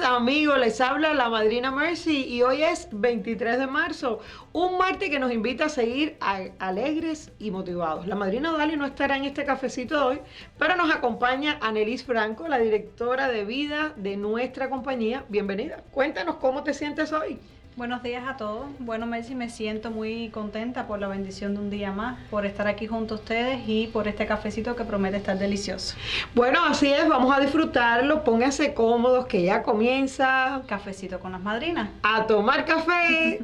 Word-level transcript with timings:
amigos, 0.00 0.58
les 0.58 0.80
habla 0.80 1.14
la 1.14 1.28
madrina 1.28 1.70
Mercy 1.70 2.24
y 2.26 2.42
hoy 2.42 2.62
es 2.62 2.88
23 2.92 3.58
de 3.58 3.66
marzo, 3.66 4.20
un 4.52 4.76
martes 4.76 5.08
que 5.08 5.18
nos 5.18 5.32
invita 5.32 5.66
a 5.66 5.68
seguir 5.68 6.16
alegres 6.58 7.32
y 7.38 7.50
motivados. 7.50 8.06
La 8.06 8.14
madrina 8.14 8.52
Dali 8.52 8.76
no 8.76 8.84
estará 8.84 9.16
en 9.16 9.24
este 9.24 9.44
cafecito 9.44 10.06
hoy, 10.06 10.20
pero 10.58 10.76
nos 10.76 10.94
acompaña 10.94 11.58
Anelis 11.60 12.04
Franco, 12.04 12.46
la 12.46 12.58
directora 12.58 13.28
de 13.28 13.44
vida 13.44 13.94
de 13.96 14.16
nuestra 14.16 14.68
compañía. 14.68 15.24
Bienvenida. 15.28 15.82
Cuéntanos 15.92 16.36
cómo 16.36 16.62
te 16.62 16.74
sientes 16.74 17.12
hoy. 17.12 17.38
Buenos 17.74 18.02
días 18.02 18.24
a 18.28 18.36
todos. 18.36 18.66
Bueno, 18.80 19.06
Mercy, 19.06 19.34
me 19.34 19.48
siento 19.48 19.90
muy 19.90 20.28
contenta 20.28 20.86
por 20.86 21.00
la 21.00 21.08
bendición 21.08 21.54
de 21.54 21.60
un 21.60 21.70
día 21.70 21.90
más, 21.90 22.18
por 22.28 22.44
estar 22.44 22.66
aquí 22.68 22.86
junto 22.86 23.14
a 23.14 23.16
ustedes 23.16 23.62
y 23.66 23.86
por 23.86 24.08
este 24.08 24.26
cafecito 24.26 24.76
que 24.76 24.84
promete 24.84 25.16
estar 25.16 25.38
delicioso. 25.38 25.96
Bueno, 26.34 26.62
así 26.66 26.92
es, 26.92 27.08
vamos 27.08 27.34
a 27.34 27.40
disfrutarlo. 27.40 28.24
Pónganse 28.24 28.74
cómodos 28.74 29.24
que 29.24 29.42
ya 29.42 29.62
comienza. 29.62 30.60
Cafecito 30.66 31.18
con 31.18 31.32
las 31.32 31.40
madrinas. 31.40 31.88
A 32.02 32.26
tomar 32.26 32.66
café. 32.66 33.40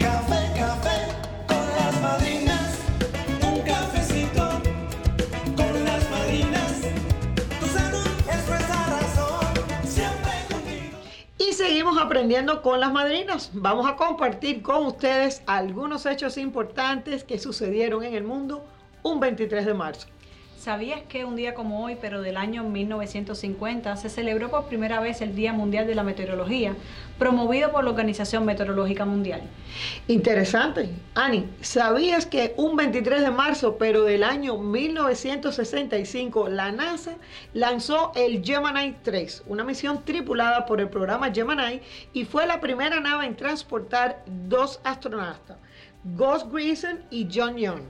café, 0.00 0.58
café 0.58 1.06
con 1.46 1.56
las 1.76 2.02
madrinas. 2.02 2.41
Seguimos 11.82 12.00
aprendiendo 12.00 12.62
con 12.62 12.78
las 12.78 12.92
madrinas. 12.92 13.50
Vamos 13.54 13.88
a 13.88 13.96
compartir 13.96 14.62
con 14.62 14.86
ustedes 14.86 15.42
algunos 15.46 16.06
hechos 16.06 16.38
importantes 16.38 17.24
que 17.24 17.40
sucedieron 17.40 18.04
en 18.04 18.14
el 18.14 18.22
mundo 18.22 18.64
un 19.02 19.18
23 19.18 19.66
de 19.66 19.74
marzo. 19.74 20.06
¿Sabías 20.62 21.02
que 21.08 21.24
un 21.24 21.34
día 21.34 21.54
como 21.54 21.84
hoy, 21.84 21.96
pero 22.00 22.22
del 22.22 22.36
año 22.36 22.62
1950, 22.62 23.96
se 23.96 24.08
celebró 24.08 24.48
por 24.48 24.66
primera 24.66 25.00
vez 25.00 25.20
el 25.20 25.34
Día 25.34 25.52
Mundial 25.52 25.88
de 25.88 25.96
la 25.96 26.04
Meteorología, 26.04 26.76
promovido 27.18 27.72
por 27.72 27.82
la 27.82 27.90
Organización 27.90 28.44
Meteorológica 28.44 29.04
Mundial? 29.04 29.42
Interesante. 30.06 30.88
Ani, 31.16 31.48
¿sabías 31.62 32.26
que 32.26 32.54
un 32.56 32.76
23 32.76 33.22
de 33.22 33.32
marzo, 33.32 33.76
pero 33.76 34.04
del 34.04 34.22
año 34.22 34.56
1965, 34.56 36.48
la 36.48 36.70
NASA 36.70 37.16
lanzó 37.54 38.12
el 38.14 38.44
Gemini 38.44 38.94
3, 39.02 39.42
una 39.48 39.64
misión 39.64 40.04
tripulada 40.04 40.64
por 40.64 40.80
el 40.80 40.88
programa 40.88 41.32
Gemini 41.34 41.80
y 42.12 42.24
fue 42.24 42.46
la 42.46 42.60
primera 42.60 43.00
nave 43.00 43.26
en 43.26 43.34
transportar 43.34 44.22
dos 44.46 44.78
astronautas, 44.84 45.56
Gus 46.04 46.48
Grissom 46.48 46.98
y 47.10 47.26
John 47.34 47.56
Young? 47.56 47.82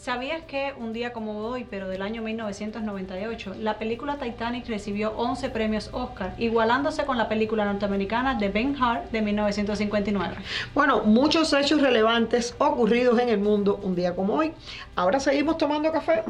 ¿Sabías 0.00 0.40
que 0.46 0.72
un 0.78 0.94
día 0.94 1.12
como 1.12 1.40
hoy, 1.46 1.66
pero 1.68 1.86
del 1.86 2.00
año 2.00 2.22
1998, 2.22 3.56
la 3.58 3.78
película 3.78 4.16
Titanic 4.16 4.66
recibió 4.66 5.12
11 5.14 5.50
premios 5.50 5.90
Oscar, 5.92 6.32
igualándose 6.38 7.04
con 7.04 7.18
la 7.18 7.28
película 7.28 7.66
norteamericana 7.66 8.36
de 8.36 8.48
Ben 8.48 8.82
Hart 8.82 9.10
de 9.10 9.20
1959? 9.20 10.36
Bueno, 10.74 11.02
muchos 11.02 11.52
hechos 11.52 11.82
relevantes 11.82 12.54
ocurridos 12.56 13.18
en 13.18 13.28
el 13.28 13.40
mundo 13.40 13.78
un 13.82 13.94
día 13.94 14.16
como 14.16 14.36
hoy. 14.36 14.52
Ahora 14.96 15.20
seguimos 15.20 15.58
tomando 15.58 15.92
café. 15.92 16.22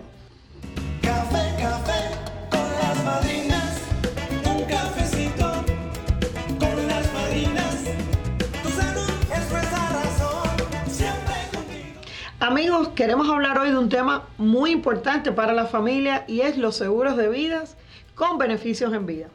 Café, 1.01 1.63
café 1.63 2.11
con 2.51 2.73
las 2.73 3.05
madrinas. 3.05 3.40
Amigos, 12.51 12.89
queremos 12.97 13.29
hablar 13.31 13.57
hoy 13.61 13.71
de 13.71 13.79
un 13.79 13.89
tema 13.89 14.25
muy 14.37 14.73
importante 14.73 15.31
para 15.31 15.53
la 15.53 15.67
familia 15.67 16.25
y 16.27 16.41
es 16.41 16.59
los 16.59 16.75
seguros 16.75 17.17
de 17.17 17.29
vidas 17.29 17.77
con 18.17 18.39
beneficios 18.39 18.93
en 18.93 19.07
vida. 19.07 19.29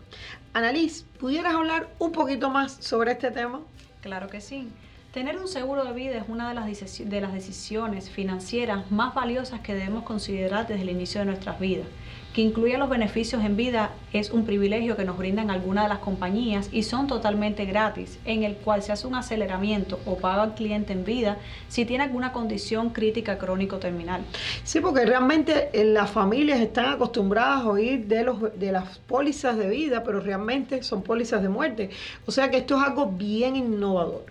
Annalise, 0.51 1.05
¿pudieras 1.17 1.55
hablar 1.55 1.87
un 1.97 2.11
poquito 2.11 2.49
más 2.49 2.73
sobre 2.73 3.13
este 3.13 3.31
tema? 3.31 3.61
Claro 4.01 4.27
que 4.27 4.41
sí. 4.41 4.67
Tener 5.13 5.37
un 5.37 5.47
seguro 5.47 5.85
de 5.85 5.93
vida 5.93 6.17
es 6.17 6.25
una 6.27 6.49
de 6.49 6.55
las, 6.55 6.65
de 7.09 7.21
las 7.21 7.31
decisiones 7.31 8.09
financieras 8.09 8.91
más 8.91 9.15
valiosas 9.15 9.61
que 9.61 9.73
debemos 9.73 10.03
considerar 10.03 10.67
desde 10.67 10.81
el 10.81 10.89
inicio 10.89 11.21
de 11.21 11.27
nuestras 11.27 11.57
vidas. 11.57 11.87
Que 12.35 12.41
incluya 12.41 12.77
los 12.77 12.89
beneficios 12.89 13.45
en 13.45 13.55
vida 13.55 13.93
es 14.11 14.29
un 14.29 14.43
privilegio 14.43 14.97
que 14.97 15.05
nos 15.05 15.17
brindan 15.17 15.49
algunas 15.49 15.85
de 15.85 15.89
las 15.89 15.99
compañías 15.99 16.67
y 16.73 16.83
son 16.83 17.07
totalmente 17.07 17.63
gratis, 17.63 18.19
en 18.25 18.43
el 18.43 18.57
cual 18.57 18.83
se 18.83 18.91
hace 18.91 19.07
un 19.07 19.15
aceleramiento 19.15 20.01
o 20.05 20.17
paga 20.17 20.43
al 20.43 20.53
cliente 20.53 20.91
en 20.91 21.05
vida 21.05 21.37
si 21.69 21.85
tiene 21.85 22.03
alguna 22.03 22.33
condición 22.33 22.89
crítica 22.89 23.37
crónico 23.37 23.77
terminal. 23.77 24.25
Sí, 24.65 24.81
porque 24.81 25.05
realmente 25.05 25.69
eh, 25.71 25.85
las 25.85 26.11
familias 26.11 26.59
están 26.59 26.87
acostumbradas 26.87 27.61
a 27.61 27.69
oír 27.69 28.05
de, 28.05 28.25
los, 28.25 28.59
de 28.59 28.73
las 28.73 28.97
pólizas 28.97 29.55
de 29.55 29.69
vida, 29.69 30.03
pero 30.03 30.19
realmente 30.19 30.83
son 30.83 31.03
pólizas 31.03 31.41
de 31.41 31.47
muerte. 31.47 31.89
O 32.25 32.33
sea 32.33 32.51
que 32.51 32.57
esto 32.57 32.75
es 32.75 32.83
algo 32.83 33.13
bien 33.13 33.55
innovador. 33.55 34.25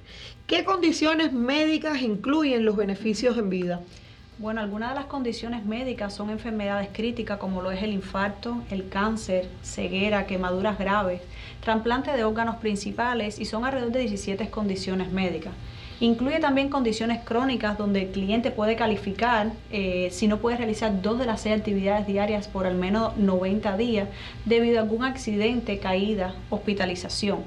¿Qué 0.46 0.62
condiciones 0.62 1.32
médicas 1.32 2.02
incluyen 2.02 2.66
los 2.66 2.76
beneficios 2.76 3.38
en 3.38 3.48
vida? 3.48 3.80
Bueno, 4.36 4.60
algunas 4.60 4.88
de 4.88 4.96
las 4.96 5.04
condiciones 5.04 5.64
médicas 5.64 6.12
son 6.12 6.28
enfermedades 6.28 6.88
críticas 6.92 7.38
como 7.38 7.62
lo 7.62 7.70
es 7.70 7.84
el 7.84 7.92
infarto, 7.92 8.64
el 8.68 8.88
cáncer, 8.88 9.48
ceguera, 9.62 10.26
quemaduras 10.26 10.76
graves, 10.76 11.20
trasplante 11.60 12.10
de 12.10 12.24
órganos 12.24 12.56
principales 12.56 13.38
y 13.38 13.44
son 13.44 13.64
alrededor 13.64 13.92
de 13.92 14.00
17 14.00 14.50
condiciones 14.50 15.12
médicas. 15.12 15.52
Incluye 16.00 16.40
también 16.40 16.68
condiciones 16.68 17.20
crónicas 17.22 17.78
donde 17.78 18.02
el 18.02 18.08
cliente 18.08 18.50
puede 18.50 18.74
calificar 18.74 19.52
eh, 19.70 20.08
si 20.10 20.26
no 20.26 20.38
puede 20.38 20.56
realizar 20.56 21.00
dos 21.00 21.16
de 21.20 21.26
las 21.26 21.42
seis 21.42 21.56
actividades 21.56 22.04
diarias 22.04 22.48
por 22.48 22.66
al 22.66 22.74
menos 22.74 23.16
90 23.16 23.76
días 23.76 24.08
debido 24.46 24.80
a 24.80 24.82
algún 24.82 25.04
accidente, 25.04 25.78
caída, 25.78 26.34
hospitalización. 26.50 27.44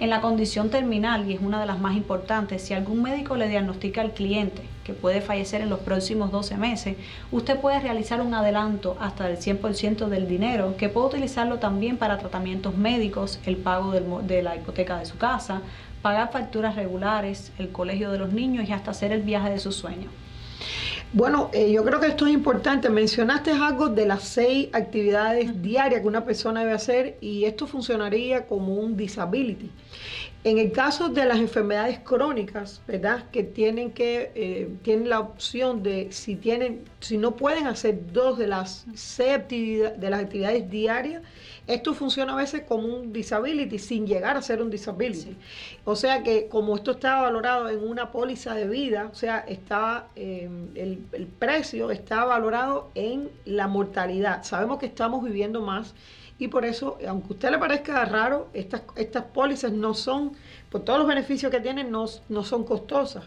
En 0.00 0.10
la 0.10 0.20
condición 0.20 0.70
terminal, 0.70 1.28
y 1.28 1.34
es 1.34 1.40
una 1.40 1.58
de 1.58 1.66
las 1.66 1.80
más 1.80 1.96
importantes, 1.96 2.62
si 2.62 2.72
algún 2.72 3.02
médico 3.02 3.34
le 3.34 3.48
diagnostica 3.48 4.00
al 4.00 4.12
cliente 4.12 4.62
que 4.84 4.92
puede 4.92 5.20
fallecer 5.20 5.60
en 5.60 5.70
los 5.70 5.80
próximos 5.80 6.30
12 6.30 6.56
meses, 6.56 6.96
usted 7.32 7.58
puede 7.58 7.80
realizar 7.80 8.20
un 8.20 8.32
adelanto 8.32 8.96
hasta 9.00 9.24
del 9.26 9.38
100% 9.38 10.06
del 10.06 10.28
dinero, 10.28 10.76
que 10.76 10.88
puede 10.88 11.08
utilizarlo 11.08 11.58
también 11.58 11.96
para 11.96 12.18
tratamientos 12.18 12.76
médicos, 12.76 13.40
el 13.44 13.56
pago 13.56 13.90
del 13.90 14.04
de 14.28 14.40
la 14.40 14.54
hipoteca 14.54 15.00
de 15.00 15.06
su 15.06 15.18
casa, 15.18 15.62
pagar 16.00 16.30
facturas 16.30 16.76
regulares, 16.76 17.50
el 17.58 17.72
colegio 17.72 18.12
de 18.12 18.18
los 18.18 18.32
niños 18.32 18.68
y 18.68 18.72
hasta 18.72 18.92
hacer 18.92 19.10
el 19.10 19.22
viaje 19.22 19.50
de 19.50 19.58
sus 19.58 19.74
sueños. 19.74 20.12
Bueno, 21.14 21.48
eh, 21.54 21.72
yo 21.72 21.82
creo 21.84 22.00
que 22.00 22.08
esto 22.08 22.26
es 22.26 22.34
importante. 22.34 22.90
Mencionaste 22.90 23.52
algo 23.52 23.88
de 23.88 24.04
las 24.04 24.24
seis 24.24 24.68
actividades 24.72 25.62
diarias 25.62 26.02
que 26.02 26.06
una 26.06 26.24
persona 26.24 26.60
debe 26.60 26.72
hacer 26.72 27.16
y 27.22 27.44
esto 27.44 27.66
funcionaría 27.66 28.46
como 28.46 28.74
un 28.74 28.94
disability. 28.94 29.70
En 30.48 30.56
el 30.56 30.72
caso 30.72 31.10
de 31.10 31.26
las 31.26 31.40
enfermedades 31.40 31.98
crónicas, 31.98 32.80
¿verdad? 32.86 33.28
Que 33.30 33.42
tienen 33.44 33.92
que 33.92 34.32
eh, 34.34 34.70
tienen 34.82 35.10
la 35.10 35.20
opción 35.20 35.82
de 35.82 36.10
si 36.10 36.36
tienen 36.36 36.86
si 37.00 37.18
no 37.18 37.36
pueden 37.36 37.66
hacer 37.66 38.10
dos 38.14 38.38
de 38.38 38.46
las 38.46 38.86
seis 38.94 39.42
de 39.46 40.08
las 40.08 40.22
actividades 40.22 40.70
diarias, 40.70 41.22
esto 41.66 41.92
funciona 41.92 42.32
a 42.32 42.36
veces 42.36 42.62
como 42.62 42.88
un 42.88 43.12
disability 43.12 43.78
sin 43.78 44.06
llegar 44.06 44.38
a 44.38 44.40
ser 44.40 44.62
un 44.62 44.70
disability. 44.70 45.20
Sí. 45.20 45.36
O 45.84 45.94
sea 45.94 46.22
que 46.22 46.48
como 46.48 46.76
esto 46.76 46.92
estaba 46.92 47.24
valorado 47.24 47.68
en 47.68 47.86
una 47.86 48.10
póliza 48.10 48.54
de 48.54 48.66
vida, 48.66 49.10
o 49.12 49.14
sea, 49.14 49.40
estaba 49.40 50.08
eh, 50.16 50.48
el, 50.74 51.04
el 51.12 51.26
precio 51.26 51.90
está 51.90 52.24
valorado 52.24 52.90
en 52.94 53.28
la 53.44 53.68
mortalidad. 53.68 54.44
Sabemos 54.44 54.78
que 54.78 54.86
estamos 54.86 55.22
viviendo 55.22 55.60
más 55.60 55.94
y 56.40 56.48
por 56.48 56.64
eso, 56.64 56.98
aunque 57.08 57.28
a 57.28 57.32
usted 57.32 57.50
le 57.50 57.58
parezca 57.58 58.04
raro, 58.04 58.48
estas, 58.52 58.82
estas 58.94 59.24
pólizas 59.24 59.72
no 59.72 59.92
son, 59.92 60.32
por 60.70 60.84
todos 60.84 61.00
los 61.00 61.08
beneficios 61.08 61.50
que 61.50 61.58
tienen, 61.58 61.90
no, 61.90 62.06
no 62.28 62.44
son 62.44 62.62
costosas. 62.62 63.24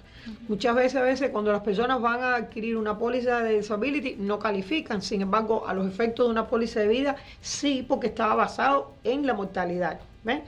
Muchas 0.47 0.75
veces, 0.75 0.95
a 0.95 1.01
veces, 1.01 1.29
cuando 1.31 1.51
las 1.51 1.61
personas 1.61 1.99
van 1.99 2.21
a 2.21 2.35
adquirir 2.35 2.77
una 2.77 2.97
póliza 2.97 3.41
de 3.41 3.57
disability, 3.57 4.15
no 4.17 4.39
califican. 4.39 5.01
Sin 5.01 5.21
embargo, 5.21 5.67
a 5.67 5.73
los 5.73 5.87
efectos 5.87 6.27
de 6.27 6.31
una 6.31 6.47
póliza 6.47 6.79
de 6.79 6.87
vida, 6.87 7.17
sí, 7.41 7.85
porque 7.85 8.07
estaba 8.07 8.35
basado 8.35 8.93
en 9.03 9.27
la 9.27 9.33
mortalidad. 9.33 9.99
¿ven? 10.23 10.43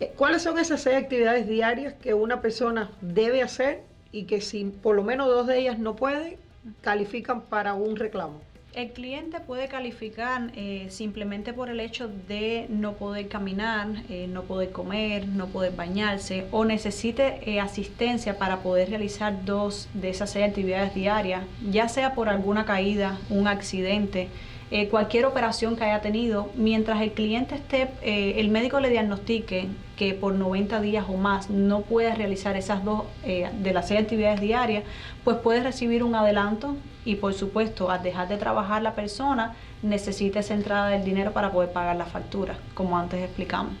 Eh, 0.00 0.12
¿Cuáles 0.16 0.42
son 0.42 0.58
esas 0.58 0.82
seis 0.82 0.96
actividades 0.96 1.46
diarias 1.46 1.94
que 1.94 2.12
una 2.12 2.42
persona 2.42 2.90
debe 3.00 3.42
hacer 3.42 3.82
y 4.10 4.24
que 4.24 4.42
si 4.42 4.64
por 4.64 4.96
lo 4.96 5.02
menos 5.02 5.28
dos 5.28 5.46
de 5.46 5.60
ellas 5.60 5.78
no 5.78 5.96
puede, 5.96 6.38
califican 6.82 7.40
para 7.42 7.72
un 7.72 7.96
reclamo? 7.96 8.40
El 8.74 8.92
cliente 8.92 9.38
puede 9.40 9.68
calificar 9.68 10.50
eh, 10.56 10.86
simplemente 10.88 11.52
por 11.52 11.68
el 11.68 11.78
hecho 11.78 12.08
de 12.26 12.64
no 12.70 12.94
poder 12.94 13.28
caminar, 13.28 13.88
eh, 14.08 14.26
no 14.28 14.44
poder 14.44 14.70
comer, 14.70 15.28
no 15.28 15.48
poder 15.48 15.76
bañarse 15.76 16.46
o 16.52 16.64
necesite 16.64 17.50
eh, 17.50 17.60
asistencia 17.60 18.38
para 18.38 18.60
poder 18.62 18.88
realizar 18.88 19.44
dos 19.44 19.90
de 19.92 20.08
esas 20.08 20.30
seis 20.30 20.46
actividades 20.46 20.94
diarias, 20.94 21.42
ya 21.70 21.86
sea 21.90 22.14
por 22.14 22.30
alguna 22.30 22.64
caída, 22.64 23.18
un 23.28 23.46
accidente, 23.46 24.28
eh, 24.74 24.88
cualquier 24.88 25.26
operación 25.26 25.76
que 25.76 25.84
haya 25.84 26.00
tenido, 26.00 26.48
mientras 26.54 27.02
el 27.02 27.12
cliente 27.12 27.56
esté, 27.56 27.90
eh, 28.00 28.36
el 28.40 28.48
médico 28.48 28.80
le 28.80 28.88
diagnostique 28.88 29.68
que 29.96 30.14
por 30.14 30.32
90 30.32 30.80
días 30.80 31.04
o 31.10 31.18
más 31.18 31.50
no 31.50 31.82
puede 31.82 32.14
realizar 32.14 32.56
esas 32.56 32.82
dos 32.82 33.02
eh, 33.22 33.50
de 33.60 33.74
las 33.74 33.88
seis 33.88 34.00
actividades 34.00 34.40
diarias, 34.40 34.84
pues 35.24 35.36
puede 35.36 35.62
recibir 35.62 36.02
un 36.02 36.14
adelanto 36.14 36.74
y 37.04 37.16
por 37.16 37.34
supuesto 37.34 37.90
al 37.90 38.02
dejar 38.02 38.28
de 38.28 38.38
trabajar 38.38 38.80
la 38.80 38.94
persona 38.94 39.54
necesita 39.82 40.40
esa 40.40 40.54
entrada 40.54 40.88
del 40.88 41.04
dinero 41.04 41.32
para 41.32 41.52
poder 41.52 41.70
pagar 41.72 41.96
la 41.96 42.06
factura, 42.06 42.56
como 42.72 42.96
antes 42.96 43.22
explicamos. 43.22 43.74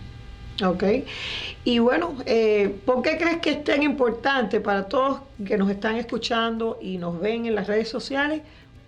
Ok. 0.62 0.84
Y 1.64 1.78
bueno, 1.78 2.16
¿por 2.84 3.00
qué 3.00 3.16
crees 3.16 3.38
que 3.38 3.52
es 3.52 3.64
tan 3.64 3.82
importante 3.82 4.60
para 4.60 4.84
todos 4.88 5.22
que 5.42 5.56
nos 5.56 5.70
están 5.70 5.96
escuchando 5.96 6.78
y 6.82 6.98
nos 6.98 7.18
ven 7.18 7.46
en 7.46 7.54
las 7.54 7.66
redes 7.66 7.88
sociales 7.88 8.42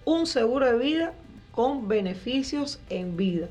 un 0.04 0.26
seguro 0.26 0.66
de 0.66 0.78
vida 0.78 1.14
con 1.54 1.86
beneficios 1.86 2.80
en 2.90 3.16
vida? 3.16 3.46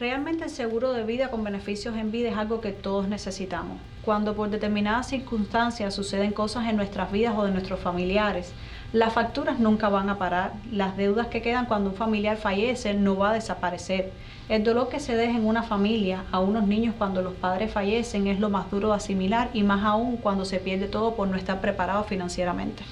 Realmente 0.00 0.44
el 0.44 0.50
seguro 0.50 0.92
de 0.92 1.04
vida 1.04 1.30
con 1.30 1.44
beneficios 1.44 1.96
en 1.96 2.10
vida 2.10 2.28
es 2.28 2.36
algo 2.36 2.60
que 2.60 2.72
todos 2.72 3.08
necesitamos. 3.08 3.78
Cuando 4.04 4.34
por 4.34 4.50
determinadas 4.50 5.08
circunstancias 5.08 5.94
suceden 5.94 6.32
cosas 6.32 6.68
en 6.68 6.76
nuestras 6.76 7.12
vidas 7.12 7.34
o 7.36 7.44
de 7.44 7.52
nuestros 7.52 7.78
familiares, 7.78 8.52
las 8.92 9.12
facturas 9.12 9.60
nunca 9.60 9.88
van 9.88 10.10
a 10.10 10.18
parar, 10.18 10.54
las 10.72 10.96
deudas 10.96 11.28
que 11.28 11.40
quedan 11.40 11.66
cuando 11.66 11.90
un 11.90 11.96
familiar 11.96 12.36
fallece 12.36 12.94
no 12.94 13.16
va 13.16 13.30
a 13.30 13.34
desaparecer. 13.34 14.12
El 14.48 14.62
dolor 14.62 14.88
que 14.88 15.00
se 15.00 15.16
deja 15.16 15.36
en 15.36 15.44
una 15.44 15.64
familia 15.64 16.24
a 16.30 16.38
unos 16.38 16.68
niños 16.68 16.94
cuando 16.96 17.20
los 17.20 17.34
padres 17.34 17.72
fallecen 17.72 18.28
es 18.28 18.38
lo 18.38 18.48
más 18.48 18.70
duro 18.70 18.90
de 18.90 18.94
asimilar 18.94 19.50
y 19.52 19.64
más 19.64 19.84
aún 19.84 20.18
cuando 20.18 20.44
se 20.44 20.60
pierde 20.60 20.86
todo 20.86 21.16
por 21.16 21.26
no 21.26 21.36
estar 21.36 21.60
preparado 21.60 22.04
financieramente. 22.04 22.84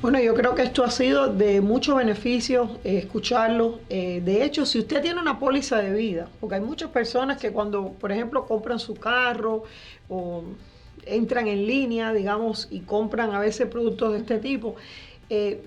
Bueno, 0.00 0.20
yo 0.20 0.34
creo 0.34 0.54
que 0.54 0.62
esto 0.62 0.84
ha 0.84 0.90
sido 0.90 1.26
de 1.26 1.60
mucho 1.60 1.96
beneficio 1.96 2.78
eh, 2.84 2.98
escucharlo. 2.98 3.80
Eh, 3.88 4.22
de 4.24 4.44
hecho, 4.44 4.64
si 4.64 4.78
usted 4.78 5.02
tiene 5.02 5.20
una 5.20 5.40
póliza 5.40 5.78
de 5.78 5.92
vida, 5.92 6.28
porque 6.38 6.54
hay 6.54 6.60
muchas 6.60 6.90
personas 6.90 7.38
que 7.38 7.50
cuando, 7.50 7.88
por 7.94 8.12
ejemplo, 8.12 8.46
compran 8.46 8.78
su 8.78 8.94
carro 8.94 9.64
o 10.08 10.44
entran 11.06 11.48
en 11.48 11.66
línea, 11.66 12.12
digamos, 12.12 12.68
y 12.70 12.80
compran 12.80 13.34
a 13.34 13.40
veces 13.40 13.66
productos 13.66 14.12
de 14.12 14.18
este 14.18 14.38
tipo, 14.38 14.76
eh, 15.28 15.60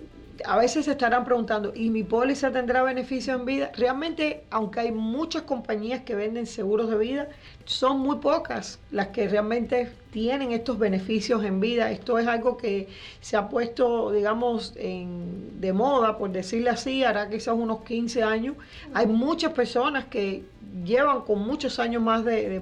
a 0.45 0.57
veces 0.57 0.85
se 0.85 0.91
estarán 0.91 1.25
preguntando, 1.25 1.74
¿y 1.75 1.89
mi 1.89 2.03
póliza 2.03 2.51
tendrá 2.51 2.83
beneficio 2.83 3.35
en 3.35 3.45
vida? 3.45 3.71
Realmente, 3.75 4.44
aunque 4.50 4.80
hay 4.81 4.91
muchas 4.91 5.44
compañías 5.44 6.01
que 6.01 6.15
venden 6.15 6.47
seguros 6.47 6.89
de 6.89 6.97
vida, 6.97 7.27
son 7.65 8.00
muy 8.00 8.18
pocas 8.18 8.80
las 8.91 9.09
que 9.09 9.27
realmente 9.27 9.91
tienen 10.12 10.51
estos 10.51 10.80
beneficios 10.80 11.44
en 11.44 11.59
vida. 11.59 11.91
Esto 11.91 12.18
es 12.18 12.27
algo 12.27 12.57
que 12.57 12.88
se 13.21 13.38
ha 13.38 13.50
puesto, 13.50 14.12
digamos, 14.12 14.74
en, 14.75 15.62
de 15.62 15.74
moda, 15.74 16.18
por 16.18 16.31
decirle 16.31 16.69
así, 16.69 17.03
hará 17.03 17.29
quizás 17.29 17.56
unos 17.56 17.83
15 17.83 18.24
años. 18.24 18.56
Hay 18.94 19.07
muchas 19.07 19.53
personas 19.53 20.06
que 20.06 20.44
llevan 20.84 21.22
con 21.22 21.40
muchos 21.40 21.80
años 21.80 22.02
más 22.02 22.25
de, 22.25 22.62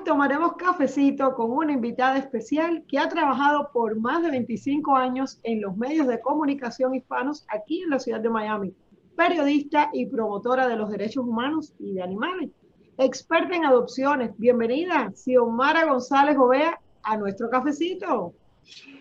tomaremos 0.06 0.54
cafecito 0.54 1.34
con 1.34 1.50
una 1.50 1.72
invitada 1.72 2.16
especial 2.16 2.84
que 2.88 2.96
ha 2.96 3.08
trabajado 3.08 3.70
por 3.72 3.98
más 3.98 4.22
de 4.22 4.30
25 4.30 4.96
años 4.96 5.40
en 5.42 5.60
los 5.60 5.76
medios 5.76 6.06
de 6.06 6.20
comunicación 6.20 6.94
hispanos 6.94 7.44
aquí 7.48 7.82
en 7.82 7.90
la 7.90 7.98
ciudad 7.98 8.20
de 8.20 8.30
Miami, 8.30 8.72
periodista 9.16 9.90
y 9.92 10.06
promotora 10.06 10.68
de 10.68 10.76
los 10.76 10.90
derechos 10.90 11.24
humanos 11.26 11.74
y 11.80 11.94
de 11.94 12.04
animales, 12.04 12.50
experta 12.98 13.56
en 13.56 13.64
adopciones. 13.64 14.30
Bienvenida, 14.38 15.10
Xiomara 15.12 15.86
González 15.86 16.36
Ovea, 16.38 16.78
a 17.02 17.16
nuestro 17.16 17.50
cafecito. 17.50 18.32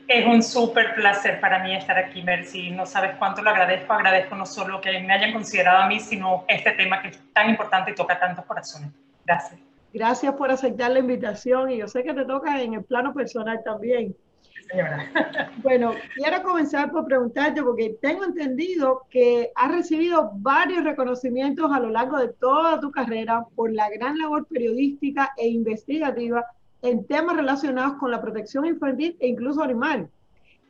Es 0.08 0.26
un 0.26 0.42
súper 0.42 0.96
placer 0.96 1.40
para 1.40 1.64
mí 1.64 1.76
estar 1.76 2.00
aquí, 2.00 2.24
Mercy. 2.24 2.72
No 2.72 2.88
sabes 2.88 3.16
cuánto 3.18 3.44
lo 3.44 3.52
agradezco. 3.52 3.94
Agradezco 3.94 4.36
no 4.36 4.46
solo 4.46 4.82
que 4.82 5.00
me 5.00 5.14
hayan 5.14 5.34
considerado 5.34 5.84
a 5.84 5.88
mí, 5.88 6.00
sino 6.00 6.46
este 6.48 6.72
tema 6.72 7.02
que 7.02 7.10
es 7.10 7.20
tan 7.32 7.50
importante 7.50 7.92
y 7.92 7.96
toca 7.96 8.20
tantos 8.20 8.46
corazones. 8.46 8.90
Gracias. 9.24 9.65
Gracias 9.96 10.34
por 10.36 10.52
aceptar 10.52 10.92
la 10.92 11.00
invitación 11.00 11.72
y 11.72 11.78
yo 11.78 11.88
sé 11.88 12.04
que 12.04 12.14
te 12.14 12.26
toca 12.26 12.62
en 12.62 12.74
el 12.74 12.84
plano 12.84 13.14
personal 13.14 13.62
también. 13.64 14.14
Señora. 14.70 15.10
Bueno, 15.64 15.94
quiero 16.16 16.44
comenzar 16.44 16.92
por 16.92 17.06
preguntarte, 17.06 17.64
porque 17.64 17.96
tengo 18.02 18.26
entendido 18.26 19.04
que 19.10 19.52
has 19.56 19.72
recibido 19.72 20.32
varios 20.36 20.84
reconocimientos 20.84 21.72
a 21.72 21.80
lo 21.80 21.90
largo 21.90 22.18
de 22.20 22.28
toda 22.28 22.80
tu 22.82 22.92
carrera 22.92 23.46
por 23.56 23.72
la 23.72 23.90
gran 23.90 24.18
labor 24.18 24.46
periodística 24.48 25.32
e 25.38 25.48
investigativa 25.48 26.46
en 26.82 27.08
temas 27.08 27.38
relacionados 27.38 27.94
con 27.94 28.12
la 28.12 28.22
protección 28.22 28.66
infantil 28.66 29.16
e 29.22 29.30
incluso 29.30 29.64
animal. 29.64 30.10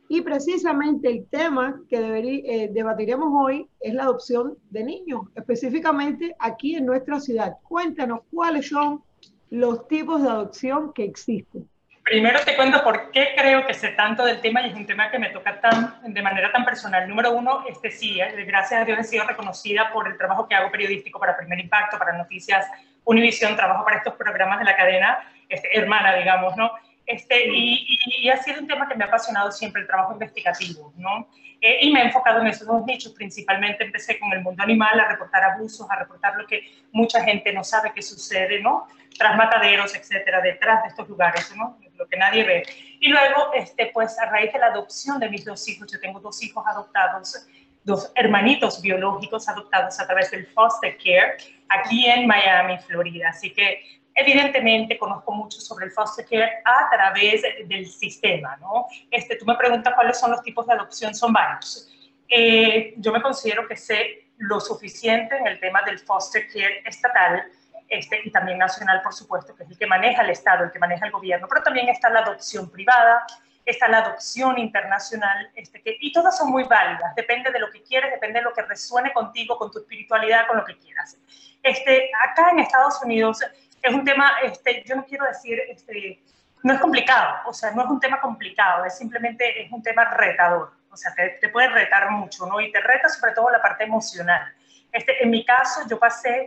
Y 0.08 0.20
precisamente 0.20 1.08
el 1.10 1.26
tema 1.26 1.82
que 1.90 2.00
deberí- 2.00 2.44
eh, 2.46 2.70
debatiremos 2.72 3.28
hoy 3.34 3.66
es 3.80 3.92
la 3.92 4.04
adopción 4.04 4.56
de 4.70 4.84
niños, 4.84 5.22
específicamente 5.34 6.34
aquí 6.38 6.76
en 6.76 6.86
nuestra 6.86 7.18
ciudad. 7.18 7.56
Cuéntanos 7.68 8.20
cuáles 8.30 8.68
son 8.68 9.02
los 9.50 9.86
tipos 9.88 10.22
de 10.22 10.28
adopción 10.28 10.92
que 10.92 11.04
existen. 11.04 11.68
Primero 12.02 12.38
te 12.44 12.54
cuento 12.54 12.84
por 12.84 13.10
qué 13.10 13.34
creo 13.36 13.66
que 13.66 13.74
sé 13.74 13.88
tanto 13.88 14.24
del 14.24 14.40
tema 14.40 14.62
y 14.62 14.70
es 14.70 14.76
un 14.76 14.86
tema 14.86 15.10
que 15.10 15.18
me 15.18 15.30
toca 15.30 15.60
tan, 15.60 16.00
de 16.04 16.22
manera 16.22 16.52
tan 16.52 16.64
personal. 16.64 17.08
Número 17.08 17.32
uno, 17.32 17.64
este 17.68 17.90
sí, 17.90 18.20
eh, 18.20 18.44
gracias 18.46 18.82
a 18.82 18.84
Dios 18.84 18.98
he 19.00 19.04
sido 19.04 19.24
reconocida 19.24 19.90
por 19.92 20.06
el 20.06 20.16
trabajo 20.16 20.46
que 20.46 20.54
hago 20.54 20.70
periodístico 20.70 21.18
para 21.18 21.36
Primer 21.36 21.58
Impacto, 21.58 21.98
para 21.98 22.16
Noticias 22.16 22.64
Univisión, 23.02 23.56
trabajo 23.56 23.84
para 23.84 23.98
estos 23.98 24.14
programas 24.14 24.60
de 24.60 24.66
la 24.66 24.76
cadena 24.76 25.18
este, 25.48 25.76
hermana, 25.76 26.14
digamos, 26.14 26.56
¿no? 26.56 26.70
Este, 27.06 27.46
y, 27.46 27.86
y- 27.88 28.26
y 28.26 28.28
ha 28.30 28.36
sido 28.42 28.60
un 28.60 28.66
tema 28.66 28.88
que 28.88 28.94
me 28.96 29.04
ha 29.04 29.06
apasionado 29.06 29.50
siempre, 29.52 29.82
el 29.82 29.86
trabajo 29.86 30.12
investigativo, 30.12 30.92
¿no? 30.96 31.28
Eh, 31.60 31.78
y 31.82 31.90
me 31.92 32.00
he 32.00 32.04
enfocado 32.06 32.40
en 32.40 32.48
esos 32.48 32.66
dos 32.66 32.84
nichos, 32.84 33.12
principalmente 33.12 33.84
empecé 33.84 34.18
con 34.18 34.30
el 34.32 34.42
mundo 34.42 34.62
animal, 34.62 34.98
a 35.00 35.08
reportar 35.08 35.42
abusos, 35.44 35.86
a 35.90 35.96
reportar 35.96 36.36
lo 36.36 36.46
que 36.46 36.68
mucha 36.92 37.22
gente 37.24 37.52
no 37.52 37.64
sabe 37.64 37.92
que 37.94 38.02
sucede, 38.02 38.60
¿no? 38.60 38.86
Tras 39.18 39.36
mataderos, 39.36 39.94
etcétera, 39.94 40.40
detrás 40.42 40.82
de 40.82 40.88
estos 40.88 41.08
lugares, 41.08 41.54
¿no? 41.56 41.78
Lo 41.96 42.06
que 42.06 42.16
nadie 42.18 42.44
ve. 42.44 42.62
Y 43.00 43.08
luego, 43.08 43.52
este, 43.54 43.86
pues 43.94 44.18
a 44.18 44.26
raíz 44.26 44.52
de 44.52 44.58
la 44.58 44.66
adopción 44.66 45.18
de 45.18 45.30
mis 45.30 45.44
dos 45.46 45.66
hijos, 45.68 45.90
yo 45.90 45.98
tengo 46.00 46.20
dos 46.20 46.42
hijos 46.42 46.62
adoptados, 46.66 47.46
dos 47.84 48.12
hermanitos 48.16 48.82
biológicos 48.82 49.48
adoptados 49.48 49.98
a 50.00 50.06
través 50.06 50.30
del 50.32 50.46
foster 50.48 50.98
care 50.98 51.36
aquí 51.68 52.04
en 52.06 52.26
Miami, 52.26 52.76
Florida. 52.80 53.30
Así 53.30 53.52
que 53.54 53.80
evidentemente 54.16 54.98
conozco 54.98 55.30
mucho 55.32 55.60
sobre 55.60 55.84
el 55.84 55.92
foster 55.92 56.24
care 56.24 56.62
a 56.64 56.88
través 56.90 57.42
del 57.66 57.86
sistema, 57.86 58.56
¿no? 58.56 58.86
Este, 59.10 59.36
tú 59.36 59.44
me 59.44 59.54
preguntas 59.54 59.94
cuáles 59.94 60.18
son 60.18 60.30
los 60.30 60.42
tipos 60.42 60.66
de 60.66 60.72
adopción, 60.72 61.14
son 61.14 61.34
varios. 61.34 61.92
Eh, 62.28 62.94
yo 62.96 63.12
me 63.12 63.20
considero 63.20 63.68
que 63.68 63.76
sé 63.76 64.30
lo 64.38 64.58
suficiente 64.58 65.36
en 65.36 65.46
el 65.46 65.60
tema 65.60 65.82
del 65.82 65.98
foster 65.98 66.46
care 66.48 66.82
estatal 66.86 67.44
este, 67.88 68.20
y 68.24 68.30
también 68.30 68.58
nacional, 68.58 69.02
por 69.02 69.12
supuesto, 69.12 69.54
que 69.54 69.64
es 69.64 69.70
el 69.70 69.78
que 69.78 69.86
maneja 69.86 70.22
el 70.22 70.30
Estado, 70.30 70.64
el 70.64 70.72
que 70.72 70.78
maneja 70.78 71.06
el 71.06 71.12
gobierno, 71.12 71.46
pero 71.48 71.62
también 71.62 71.88
está 71.88 72.08
la 72.08 72.20
adopción 72.20 72.70
privada, 72.70 73.24
está 73.64 73.86
la 73.88 73.98
adopción 73.98 74.58
internacional, 74.58 75.50
este, 75.54 75.82
que, 75.82 75.96
y 76.00 76.12
todas 76.12 76.38
son 76.38 76.50
muy 76.50 76.64
válidas, 76.64 77.14
depende 77.14 77.50
de 77.50 77.58
lo 77.58 77.70
que 77.70 77.82
quieres, 77.82 78.10
depende 78.12 78.38
de 78.38 78.44
lo 78.44 78.52
que 78.52 78.62
resuene 78.62 79.12
contigo, 79.12 79.58
con 79.58 79.70
tu 79.70 79.80
espiritualidad, 79.80 80.46
con 80.46 80.56
lo 80.56 80.64
que 80.64 80.78
quieras. 80.78 81.18
Este, 81.62 82.10
acá 82.28 82.50
en 82.50 82.60
Estados 82.60 83.02
Unidos 83.02 83.40
es 83.88 83.94
un 83.94 84.04
tema, 84.04 84.32
este, 84.42 84.82
yo 84.86 84.96
no 84.96 85.04
quiero 85.04 85.26
decir, 85.26 85.60
este, 85.68 86.22
no 86.62 86.72
es 86.74 86.80
complicado, 86.80 87.36
o 87.46 87.52
sea, 87.52 87.70
no 87.72 87.82
es 87.82 87.88
un 87.88 88.00
tema 88.00 88.20
complicado, 88.20 88.84
es 88.84 88.96
simplemente 88.98 89.62
es 89.62 89.70
un 89.70 89.82
tema 89.82 90.04
retador, 90.04 90.72
o 90.90 90.96
sea, 90.96 91.14
te, 91.14 91.30
te 91.40 91.48
puede 91.48 91.68
retar 91.68 92.10
mucho, 92.10 92.46
¿no? 92.46 92.60
Y 92.60 92.72
te 92.72 92.80
reta 92.80 93.08
sobre 93.08 93.32
todo 93.32 93.50
la 93.50 93.60
parte 93.62 93.84
emocional. 93.84 94.52
Este, 94.92 95.22
en 95.22 95.30
mi 95.30 95.44
caso, 95.44 95.82
yo 95.88 95.98
pasé, 95.98 96.46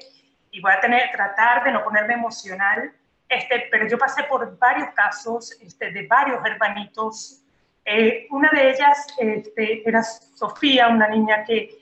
y 0.52 0.60
voy 0.62 0.72
a 0.72 0.80
tener, 0.80 1.12
tratar 1.12 1.64
de 1.64 1.72
no 1.72 1.84
ponerme 1.84 2.16
emocional, 2.16 2.92
este, 3.28 3.68
pero 3.70 3.88
yo 3.88 3.98
pasé 3.98 4.24
por 4.24 4.58
varios 4.58 4.90
casos 4.96 5.56
este, 5.62 5.92
de 5.92 6.08
varios 6.08 6.44
hermanitos. 6.44 7.44
Eh, 7.86 8.28
una 8.32 8.50
de 8.52 8.72
ellas 8.72 9.08
este, 9.20 9.88
era 9.88 10.02
Sofía, 10.04 10.88
una 10.88 11.08
niña 11.08 11.44
que 11.44 11.78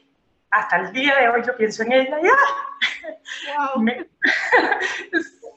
hasta 0.50 0.78
el 0.78 0.92
día 0.92 1.16
de 1.16 1.30
hoy 1.30 1.42
yo 1.46 1.56
pienso 1.56 1.84
en 1.84 1.92
ella 1.94 2.18
y 2.22 2.28
¡ah! 2.28 3.74
Wow, 3.74 3.82
Me- 3.84 4.08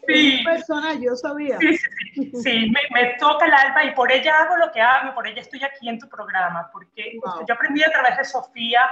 sí, 0.06 0.42
personal, 0.44 1.00
yo 1.00 1.14
sabía. 1.16 1.58
sí, 1.58 1.76
sí, 1.76 1.86
sí, 2.14 2.32
sí, 2.42 2.70
me, 2.70 2.80
me 3.02 3.14
toca 3.14 3.46
el 3.46 3.52
alma 3.54 3.84
y 3.84 3.94
por 3.94 4.10
ella 4.10 4.38
hago 4.40 4.56
lo 4.56 4.70
que 4.72 4.80
hago 4.80 5.14
por 5.14 5.26
ella 5.26 5.40
estoy 5.40 5.62
aquí 5.64 5.88
en 5.88 5.98
tu 5.98 6.08
programa, 6.08 6.68
porque 6.72 7.18
Wow. 7.22 7.46
yo 7.46 7.54
aprendí 7.54 7.82
a 7.82 7.90
través 7.90 8.16
de 8.16 8.24
Sofía 8.24 8.88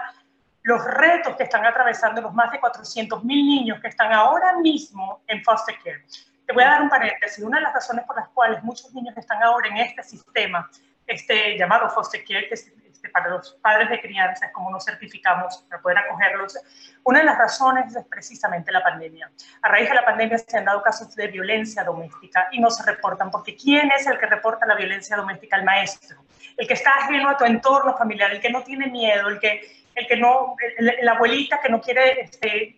los 0.63 0.85
retos 0.85 1.35
que 1.37 1.45
están 1.45 1.65
atravesando 1.65 2.21
los 2.21 2.35
más 2.35 2.51
de 2.53 2.61
400 2.61 3.25
mil 3.25 3.47
niños 3.47 3.81
que 3.81 3.89
están 3.89 4.13
ahora 4.13 4.57
mismo 4.59 5.23
en 5.27 5.43
foster 5.43 5.77
care. 5.83 6.05
Te 6.47 6.53
voy 6.53 6.63
a 6.63 6.69
dar 6.69 6.83
un 6.83 6.89
paréntesis. 6.89 7.43
Una 7.45 7.59
de 7.59 7.63
las 7.65 7.75
razones 7.75 8.05
por 8.07 8.17
las 8.17 8.29
cuales 8.31 8.63
muchos 8.63 8.93
niños 8.95 9.17
están 9.17 9.43
ahora 9.43 9.69
en 9.69 9.77
este 9.79 10.03
sistema 10.03 10.69
este, 11.07 11.57
llamado 11.59 11.89
foster 11.91 12.23
care, 12.27 12.49
que 12.49 12.57
este, 12.99 13.11
para 13.11 13.29
los 13.29 13.53
padres 13.63 13.91
de 13.91 14.01
crianza, 14.01 14.47
es 14.47 14.53
como 14.53 14.71
nos 14.71 14.85
certificamos 14.85 15.65
para 15.69 15.81
poder 15.81 15.99
acogerlos. 15.99 16.59
Una 17.05 17.21
de 17.21 17.27
las 17.27 17.39
razones 17.39 17.95
es 17.95 18.05
precisamente 18.07 18.73
la 18.73 18.83
pandemia. 18.83 19.31
A 19.63 19.69
raíz 19.69 19.89
de 19.89 19.95
la 19.95 20.05
pandemia 20.05 20.37
se 20.37 20.59
han 20.59 20.65
dado 20.65 20.83
casos 20.83 21.15
de 21.15 21.29
violencia 21.29 21.85
doméstica 21.85 22.49
y 22.51 22.59
no 22.61 22.71
se 22.71 22.83
reportan, 22.83 23.31
porque 23.31 23.57
¿quién 23.57 23.89
es 23.93 24.05
el 24.09 24.19
que 24.19 24.27
reporta 24.27 24.67
la 24.67 24.75
violencia 24.75 25.17
doméstica? 25.17 25.57
El 25.57 25.65
maestro. 25.65 26.25
El 26.57 26.67
que 26.67 26.75
está 26.75 26.91
ajeno 26.97 27.31
a 27.31 27.37
tu 27.37 27.45
entorno 27.45 27.97
familiar, 27.97 28.33
el 28.33 28.41
que 28.41 28.51
no 28.51 28.65
tiene 28.65 28.89
miedo, 28.89 29.29
el 29.29 29.39
que, 29.39 29.85
el 29.95 30.07
que 30.09 30.17
no, 30.17 30.57
la 31.03 31.13
abuelita 31.13 31.61
que 31.63 31.69
no 31.69 31.81
quiere 31.81 32.23
este, 32.23 32.78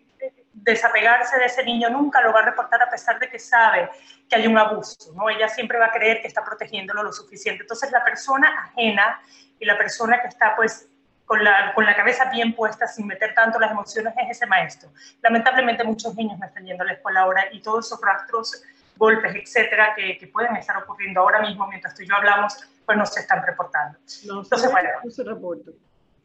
desapegarse 0.63 1.39
de 1.39 1.47
ese 1.47 1.65
niño 1.65 1.91
nunca 1.91 2.21
lo 2.21 2.33
va 2.33 2.41
a 2.41 2.45
reportar 2.45 2.83
a 2.83 2.91
pesar 2.91 3.19
de 3.19 3.29
que 3.29 3.39
sabe 3.39 3.91
que 4.29 4.37
hay 4.37 4.47
un 4.47 4.59
abuso, 4.59 5.13
¿no? 5.15 5.29
Ella 5.29 5.49
siempre 5.49 5.79
va 5.79 5.87
a 5.87 5.93
creer 5.93 6.21
que 6.21 6.29
está 6.29 6.45
protegiéndolo 6.45 7.03
lo 7.03 7.13
suficiente. 7.13 7.63
Entonces 7.63 7.91
la 7.91 8.05
persona 8.05 8.49
ajena 8.65 9.21
y 9.59 9.65
la 9.65 9.77
persona 9.77 10.21
que 10.21 10.29
está 10.29 10.55
pues 10.57 10.89
con 11.25 11.43
la, 11.45 11.73
con 11.75 11.87
la 11.87 11.95
cabeza 11.95 12.31
bien 12.31 12.55
puesta 12.55 12.87
sin 12.87 13.07
meter 13.07 13.35
tanto 13.35 13.59
las 13.59 13.71
emociones 13.71 14.15
es 14.19 14.37
ese 14.37 14.47
maestro. 14.47 14.91
Lamentablemente 15.23 15.85
muchos 15.85 16.15
niños 16.15 16.39
no 16.39 16.47
están 16.47 16.65
yendo 16.65 16.83
a 16.83 16.87
la 16.87 16.95
escuela 16.95 17.21
ahora 17.21 17.45
y 17.53 17.63
todos 17.63 17.87
esos 17.87 18.01
rastros, 18.01 18.63
golpes, 18.97 19.35
etcétera, 19.35 19.95
que, 19.95 20.19
que 20.19 20.27
pueden 20.27 20.57
estar 20.57 20.77
ocurriendo 20.77 21.21
ahora 21.21 21.41
mismo 21.41 21.67
mientras 21.69 21.95
tú 21.95 22.03
y 22.03 22.09
yo 22.09 22.17
hablamos, 22.17 22.57
pues 22.85 22.99
no 22.99 23.07
se 23.07 23.21
están 23.21 23.43
reportando. 23.47 23.99
No, 24.27 24.43
Entonces, 24.43 24.71
bueno, 24.71 24.89
no 25.05 25.11
se 25.11 25.25
reporta. 25.25 25.71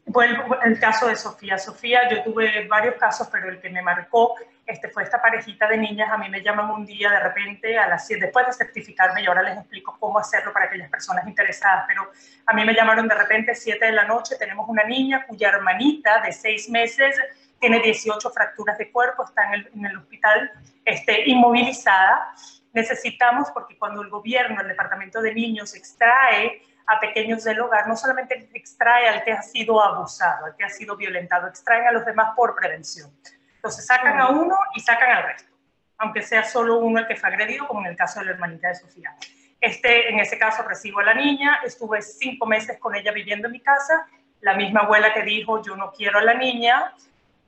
El, 0.06 0.38
el 0.64 0.80
caso 0.80 1.08
de 1.08 1.16
Sofía. 1.16 1.58
Sofía, 1.58 2.08
yo 2.08 2.22
tuve 2.22 2.66
varios 2.68 2.94
casos, 2.96 3.28
pero 3.30 3.48
el 3.48 3.60
que 3.60 3.68
me 3.70 3.82
marcó 3.82 4.34
este, 4.66 4.88
fue 4.88 5.02
esta 5.02 5.20
parejita 5.20 5.68
de 5.68 5.76
niñas. 5.76 6.10
A 6.10 6.18
mí 6.18 6.28
me 6.28 6.42
llaman 6.42 6.70
un 6.70 6.86
día 6.86 7.10
de 7.10 7.20
repente, 7.20 7.78
a 7.78 7.88
las 7.88 8.06
7, 8.06 8.26
después 8.26 8.46
de 8.46 8.52
certificarme, 8.52 9.22
y 9.22 9.26
ahora 9.26 9.42
les 9.42 9.58
explico 9.58 9.96
cómo 9.98 10.18
hacerlo 10.18 10.52
para 10.52 10.66
aquellas 10.66 10.90
personas 10.90 11.26
interesadas, 11.26 11.84
pero 11.86 12.10
a 12.46 12.52
mí 12.52 12.64
me 12.64 12.74
llamaron 12.74 13.08
de 13.08 13.14
repente 13.14 13.54
7 13.54 13.84
de 13.84 13.92
la 13.92 14.04
noche. 14.04 14.36
Tenemos 14.38 14.68
una 14.68 14.84
niña 14.84 15.24
cuya 15.26 15.48
hermanita 15.50 16.20
de 16.20 16.32
6 16.32 16.70
meses 16.70 17.16
tiene 17.60 17.80
18 17.80 18.30
fracturas 18.30 18.76
de 18.78 18.90
cuerpo, 18.90 19.24
está 19.24 19.46
en 19.46 19.54
el, 19.54 19.70
en 19.74 19.86
el 19.86 19.96
hospital 19.96 20.50
este, 20.84 21.28
inmovilizada. 21.28 22.32
Necesitamos, 22.72 23.48
porque 23.52 23.78
cuando 23.78 24.02
el 24.02 24.10
gobierno, 24.10 24.60
el 24.60 24.68
departamento 24.68 25.22
de 25.22 25.32
niños, 25.32 25.74
extrae 25.74 26.62
a 26.86 27.00
pequeños 27.00 27.42
del 27.44 27.60
hogar, 27.60 27.88
no 27.88 27.96
solamente 27.96 28.48
extrae 28.54 29.08
al 29.08 29.24
que 29.24 29.32
ha 29.32 29.42
sido 29.42 29.82
abusado, 29.82 30.46
al 30.46 30.56
que 30.56 30.64
ha 30.64 30.68
sido 30.68 30.96
violentado, 30.96 31.48
extraen 31.48 31.88
a 31.88 31.92
los 31.92 32.04
demás 32.04 32.32
por 32.36 32.54
prevención. 32.54 33.10
Entonces 33.56 33.86
sacan 33.86 34.20
a 34.20 34.28
uno 34.28 34.56
y 34.74 34.80
sacan 34.80 35.10
al 35.10 35.24
resto, 35.24 35.52
aunque 35.98 36.22
sea 36.22 36.44
solo 36.44 36.78
uno 36.78 37.00
el 37.00 37.06
que 37.08 37.16
fue 37.16 37.28
agredido, 37.28 37.66
como 37.66 37.80
en 37.80 37.86
el 37.88 37.96
caso 37.96 38.20
de 38.20 38.26
la 38.26 38.32
hermanita 38.32 38.68
de 38.68 38.76
Sofía. 38.76 39.16
Este, 39.60 40.10
en 40.10 40.20
ese 40.20 40.38
caso 40.38 40.62
recibo 40.62 41.00
a 41.00 41.04
la 41.04 41.14
niña, 41.14 41.60
estuve 41.64 42.02
cinco 42.02 42.46
meses 42.46 42.78
con 42.78 42.94
ella 42.94 43.10
viviendo 43.10 43.48
en 43.48 43.52
mi 43.52 43.60
casa, 43.60 44.06
la 44.40 44.54
misma 44.54 44.80
abuela 44.80 45.12
que 45.12 45.22
dijo 45.22 45.62
yo 45.62 45.74
no 45.76 45.90
quiero 45.90 46.18
a 46.18 46.22
la 46.22 46.34
niña, 46.34 46.94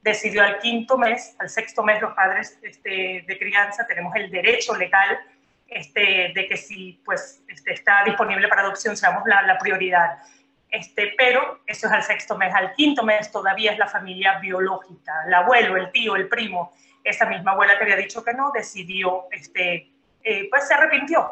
decidió 0.02 0.42
al 0.42 0.58
quinto 0.58 0.98
mes, 0.98 1.36
al 1.38 1.48
sexto 1.48 1.84
mes 1.84 2.00
los 2.00 2.14
padres 2.14 2.58
este, 2.62 3.24
de 3.26 3.38
crianza 3.38 3.86
tenemos 3.86 4.14
el 4.16 4.30
derecho 4.30 4.74
legal 4.74 5.18
este, 5.68 6.32
de 6.34 6.46
que 6.48 6.56
si 6.56 7.00
pues, 7.04 7.42
este, 7.48 7.74
está 7.74 8.02
disponible 8.04 8.48
para 8.48 8.62
adopción 8.62 8.96
seamos 8.96 9.22
la, 9.26 9.42
la 9.42 9.58
prioridad. 9.58 10.18
Este, 10.70 11.14
pero 11.16 11.60
eso 11.66 11.86
es 11.86 11.92
al 11.92 12.02
sexto 12.02 12.36
mes. 12.36 12.54
Al 12.54 12.72
quinto 12.74 13.02
mes 13.02 13.30
todavía 13.30 13.72
es 13.72 13.78
la 13.78 13.88
familia 13.88 14.38
biológica, 14.38 15.12
el 15.26 15.34
abuelo, 15.34 15.76
el 15.76 15.90
tío, 15.92 16.16
el 16.16 16.28
primo. 16.28 16.72
Esa 17.04 17.26
misma 17.26 17.52
abuela 17.52 17.78
que 17.78 17.84
había 17.84 17.96
dicho 17.96 18.24
que 18.24 18.34
no, 18.34 18.50
decidió, 18.52 19.26
este, 19.30 19.90
eh, 20.22 20.48
pues 20.50 20.66
se 20.66 20.74
arrepintió. 20.74 21.30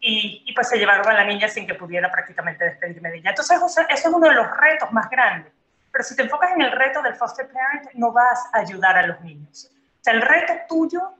Y, 0.00 0.44
y, 0.46 0.52
pues 0.52 0.68
se 0.68 0.78
llevaron 0.78 1.08
a 1.08 1.12
la 1.12 1.24
niña 1.24 1.48
sin 1.48 1.66
que 1.66 1.74
pudiera 1.74 2.08
prácticamente 2.08 2.64
despedirme 2.64 3.10
de 3.10 3.16
ella. 3.18 3.30
Entonces, 3.30 3.58
eso 3.60 3.82
es 3.88 4.06
uno 4.06 4.28
de 4.28 4.34
los 4.34 4.46
retos 4.56 4.92
más 4.92 5.10
grandes. 5.10 5.52
Pero 5.90 6.04
si 6.04 6.14
te 6.14 6.22
enfocas 6.22 6.52
en 6.52 6.62
el 6.62 6.70
reto 6.70 7.02
del 7.02 7.16
foster 7.16 7.48
parent, 7.48 7.90
no 7.94 8.12
vas 8.12 8.48
a 8.52 8.58
ayudar 8.58 8.96
a 8.96 9.06
los 9.08 9.20
niños. 9.22 9.72
O 10.00 10.04
sea, 10.04 10.14
el 10.14 10.22
reto 10.22 10.52
tuyo 10.68 11.14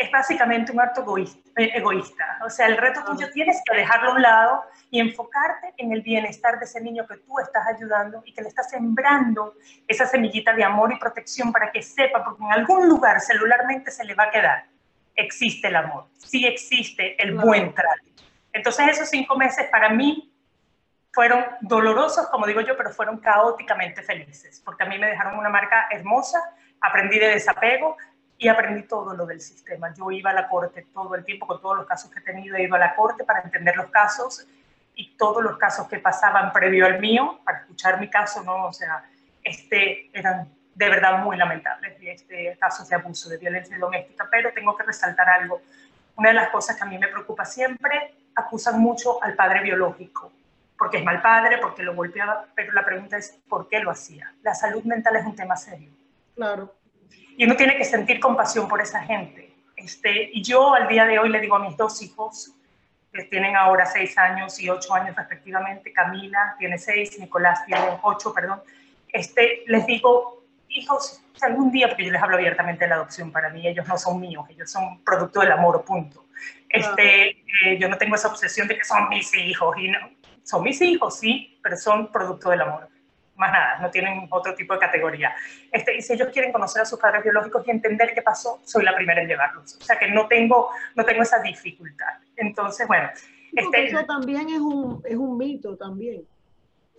es 0.00 0.10
básicamente 0.10 0.72
un 0.72 0.80
acto 0.80 1.02
egoísta, 1.02 1.50
eh, 1.56 1.72
egoísta. 1.74 2.38
O 2.42 2.48
sea, 2.48 2.66
el 2.66 2.78
reto 2.78 3.04
tuyo 3.04 3.30
tienes 3.32 3.60
que 3.66 3.76
dejarlo 3.76 4.10
a 4.10 4.14
un 4.14 4.22
lado 4.22 4.62
y 4.90 4.98
enfocarte 4.98 5.74
en 5.76 5.92
el 5.92 6.00
bienestar 6.00 6.58
de 6.58 6.64
ese 6.64 6.80
niño 6.80 7.06
que 7.06 7.18
tú 7.18 7.38
estás 7.38 7.66
ayudando 7.66 8.22
y 8.24 8.32
que 8.32 8.40
le 8.40 8.48
estás 8.48 8.70
sembrando 8.70 9.54
esa 9.86 10.06
semillita 10.06 10.54
de 10.54 10.64
amor 10.64 10.90
y 10.90 10.98
protección 10.98 11.52
para 11.52 11.70
que 11.70 11.82
sepa, 11.82 12.24
porque 12.24 12.42
en 12.42 12.50
algún 12.50 12.88
lugar 12.88 13.20
celularmente 13.20 13.90
se 13.90 14.04
le 14.04 14.14
va 14.14 14.24
a 14.24 14.30
quedar. 14.30 14.64
Existe 15.14 15.68
el 15.68 15.76
amor, 15.76 16.06
sí 16.16 16.46
existe 16.46 17.22
el 17.22 17.34
buen 17.36 17.74
trato. 17.74 18.02
Entonces 18.54 18.88
esos 18.88 19.10
cinco 19.10 19.36
meses 19.36 19.66
para 19.70 19.90
mí 19.90 20.32
fueron 21.12 21.44
dolorosos, 21.60 22.26
como 22.28 22.46
digo 22.46 22.62
yo, 22.62 22.74
pero 22.74 22.90
fueron 22.90 23.18
caóticamente 23.18 24.02
felices, 24.02 24.62
porque 24.64 24.84
a 24.84 24.86
mí 24.86 24.98
me 24.98 25.08
dejaron 25.08 25.38
una 25.38 25.50
marca 25.50 25.88
hermosa, 25.90 26.40
aprendí 26.80 27.18
de 27.18 27.28
desapego, 27.28 27.98
y 28.40 28.48
aprendí 28.48 28.84
todo 28.84 29.14
lo 29.14 29.26
del 29.26 29.42
sistema. 29.42 29.92
Yo 29.92 30.10
iba 30.10 30.30
a 30.30 30.32
la 30.32 30.48
corte 30.48 30.86
todo 30.94 31.14
el 31.14 31.24
tiempo, 31.24 31.46
con 31.46 31.60
todos 31.60 31.76
los 31.76 31.86
casos 31.86 32.10
que 32.10 32.20
he 32.20 32.22
tenido, 32.22 32.56
he 32.56 32.62
ido 32.62 32.74
a 32.74 32.78
la 32.78 32.96
corte 32.96 33.22
para 33.22 33.42
entender 33.42 33.76
los 33.76 33.90
casos 33.90 34.46
y 34.94 35.14
todos 35.18 35.42
los 35.42 35.58
casos 35.58 35.86
que 35.88 35.98
pasaban 35.98 36.50
previo 36.50 36.86
al 36.86 37.00
mío, 37.00 37.38
para 37.44 37.58
escuchar 37.58 38.00
mi 38.00 38.08
caso, 38.08 38.42
¿no? 38.42 38.64
O 38.64 38.72
sea, 38.72 39.04
este, 39.44 40.10
eran 40.18 40.48
de 40.74 40.88
verdad 40.88 41.22
muy 41.22 41.36
lamentables, 41.36 41.98
este, 42.00 42.56
casos 42.58 42.88
de 42.88 42.96
abuso, 42.96 43.28
de 43.28 43.36
violencia 43.36 43.78
doméstica, 43.78 44.26
pero 44.30 44.54
tengo 44.54 44.74
que 44.74 44.84
resaltar 44.84 45.28
algo. 45.28 45.60
Una 46.16 46.30
de 46.30 46.34
las 46.36 46.48
cosas 46.48 46.76
que 46.76 46.82
a 46.82 46.86
mí 46.86 46.96
me 46.96 47.08
preocupa 47.08 47.44
siempre, 47.44 48.14
acusan 48.34 48.80
mucho 48.80 49.22
al 49.22 49.34
padre 49.34 49.60
biológico, 49.62 50.32
porque 50.78 50.96
es 50.96 51.04
mal 51.04 51.20
padre, 51.20 51.58
porque 51.58 51.82
lo 51.82 51.94
golpeaba, 51.94 52.46
pero 52.54 52.72
la 52.72 52.86
pregunta 52.86 53.18
es, 53.18 53.38
¿por 53.50 53.68
qué 53.68 53.80
lo 53.80 53.90
hacía? 53.90 54.32
La 54.40 54.54
salud 54.54 54.82
mental 54.84 55.16
es 55.16 55.26
un 55.26 55.36
tema 55.36 55.56
serio. 55.56 55.90
Claro. 56.34 56.79
Y 57.36 57.44
uno 57.44 57.56
tiene 57.56 57.76
que 57.76 57.84
sentir 57.84 58.20
compasión 58.20 58.68
por 58.68 58.80
esa 58.80 59.00
gente. 59.02 59.54
Este, 59.76 60.30
y 60.32 60.42
yo 60.42 60.74
al 60.74 60.88
día 60.88 61.06
de 61.06 61.18
hoy 61.18 61.30
le 61.30 61.40
digo 61.40 61.56
a 61.56 61.60
mis 61.60 61.76
dos 61.76 62.02
hijos, 62.02 62.52
que 63.12 63.24
tienen 63.24 63.56
ahora 63.56 63.86
seis 63.86 64.16
años 64.18 64.60
y 64.60 64.68
ocho 64.68 64.94
años 64.94 65.16
respectivamente, 65.16 65.92
Camila 65.92 66.54
tiene 66.58 66.78
seis, 66.78 67.18
Nicolás 67.18 67.64
tiene 67.66 67.98
ocho, 68.02 68.32
perdón, 68.32 68.60
este, 69.08 69.64
les 69.66 69.84
digo, 69.86 70.44
hijos, 70.68 71.22
algún 71.40 71.72
día, 71.72 71.88
porque 71.88 72.04
yo 72.04 72.12
les 72.12 72.22
hablo 72.22 72.36
abiertamente 72.36 72.84
de 72.84 72.90
la 72.90 72.96
adopción, 72.96 73.32
para 73.32 73.48
mí 73.48 73.66
ellos 73.66 73.88
no 73.88 73.98
son 73.98 74.20
míos, 74.20 74.46
ellos 74.50 74.70
son 74.70 75.02
producto 75.02 75.40
del 75.40 75.52
amor, 75.52 75.82
punto. 75.84 76.26
Este, 76.68 77.30
eh, 77.30 77.78
yo 77.80 77.88
no 77.88 77.96
tengo 77.98 78.14
esa 78.14 78.28
obsesión 78.28 78.68
de 78.68 78.76
que 78.76 78.84
son 78.84 79.08
mis 79.08 79.34
hijos, 79.34 79.76
y 79.78 79.88
no, 79.88 79.98
son 80.44 80.62
mis 80.62 80.80
hijos, 80.80 81.18
sí, 81.18 81.58
pero 81.62 81.76
son 81.76 82.12
producto 82.12 82.50
del 82.50 82.60
amor 82.60 82.88
más 83.40 83.52
nada, 83.52 83.78
no 83.80 83.90
tienen 83.90 84.28
otro 84.30 84.54
tipo 84.54 84.74
de 84.74 84.80
categoría. 84.80 85.34
Este, 85.72 85.96
y 85.96 86.02
si 86.02 86.12
ellos 86.12 86.28
quieren 86.32 86.52
conocer 86.52 86.82
a 86.82 86.84
sus 86.84 87.00
padres 87.00 87.24
biológicos 87.24 87.66
y 87.66 87.70
entender 87.70 88.12
qué 88.14 88.22
pasó, 88.22 88.60
soy 88.64 88.84
la 88.84 88.94
primera 88.94 89.22
en 89.22 89.28
llevarlos. 89.28 89.78
O 89.80 89.84
sea 89.84 89.98
que 89.98 90.10
no 90.10 90.28
tengo, 90.28 90.68
no 90.94 91.04
tengo 91.04 91.22
esa 91.22 91.40
dificultad. 91.40 92.18
Entonces, 92.36 92.86
bueno. 92.86 93.08
Este, 93.52 93.86
eso 93.86 94.04
también 94.04 94.48
es 94.50 94.60
un, 94.60 95.02
es 95.04 95.16
un 95.16 95.36
mito 95.36 95.76
también. 95.76 96.22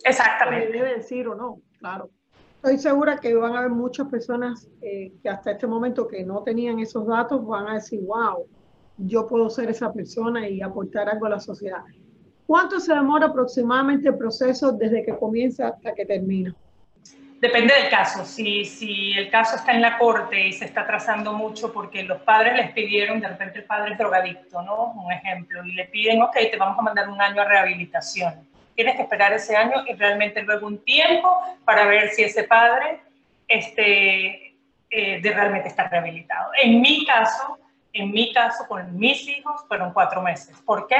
Exactamente. 0.04 0.72
debe 0.72 0.96
decir 0.96 1.28
o 1.28 1.34
no, 1.34 1.60
claro. 1.78 2.10
Estoy 2.56 2.78
segura 2.78 3.18
que 3.18 3.34
van 3.34 3.54
a 3.54 3.60
haber 3.60 3.70
muchas 3.70 4.08
personas 4.08 4.68
eh, 4.82 5.12
que 5.22 5.28
hasta 5.28 5.52
este 5.52 5.66
momento 5.66 6.06
que 6.06 6.24
no 6.24 6.42
tenían 6.42 6.78
esos 6.80 7.06
datos 7.06 7.44
van 7.46 7.68
a 7.68 7.74
decir, 7.74 8.00
wow, 8.04 8.46
yo 8.98 9.26
puedo 9.26 9.48
ser 9.48 9.70
esa 9.70 9.92
persona 9.92 10.48
y 10.48 10.60
aportar 10.60 11.08
algo 11.08 11.26
a 11.26 11.30
la 11.30 11.40
sociedad. 11.40 11.82
¿Cuánto 12.46 12.80
se 12.80 12.94
demora 12.94 13.26
aproximadamente 13.26 14.08
el 14.08 14.16
proceso 14.16 14.72
desde 14.72 15.04
que 15.04 15.16
comienza 15.16 15.68
hasta 15.68 15.94
que 15.94 16.04
termina? 16.04 16.54
Depende 17.42 17.74
del 17.74 17.90
caso. 17.90 18.24
Si, 18.24 18.64
si 18.64 19.14
el 19.14 19.28
caso 19.28 19.56
está 19.56 19.72
en 19.72 19.82
la 19.82 19.98
corte 19.98 20.46
y 20.46 20.52
se 20.52 20.64
está 20.64 20.86
trazando 20.86 21.32
mucho 21.32 21.72
porque 21.72 22.04
los 22.04 22.22
padres 22.22 22.54
les 22.54 22.70
pidieron, 22.70 23.20
de 23.20 23.26
repente 23.26 23.58
el 23.58 23.64
padre 23.64 23.92
es 23.92 23.98
drogadicto, 23.98 24.62
¿no? 24.62 24.92
Un 24.92 25.10
ejemplo, 25.10 25.64
y 25.64 25.72
le 25.72 25.86
piden, 25.86 26.22
ok, 26.22 26.34
te 26.50 26.56
vamos 26.56 26.78
a 26.78 26.82
mandar 26.82 27.08
un 27.08 27.20
año 27.20 27.42
a 27.42 27.44
rehabilitación. 27.44 28.48
Tienes 28.76 28.94
que 28.94 29.02
esperar 29.02 29.32
ese 29.32 29.56
año 29.56 29.82
y 29.88 29.94
realmente 29.94 30.40
luego 30.42 30.68
un 30.68 30.78
tiempo 30.84 31.36
para 31.64 31.84
ver 31.86 32.10
si 32.10 32.22
ese 32.22 32.44
padre 32.44 33.00
este, 33.48 34.54
eh, 34.88 35.20
de 35.20 35.32
realmente 35.32 35.68
está 35.68 35.88
rehabilitado. 35.88 36.52
En 36.62 36.80
mi 36.80 37.04
caso, 37.04 37.58
en 37.92 38.12
mi 38.12 38.32
caso, 38.32 38.66
con 38.68 38.96
mis 38.96 39.26
hijos, 39.28 39.64
fueron 39.66 39.92
cuatro 39.92 40.22
meses. 40.22 40.56
¿Por 40.64 40.86
qué? 40.86 40.96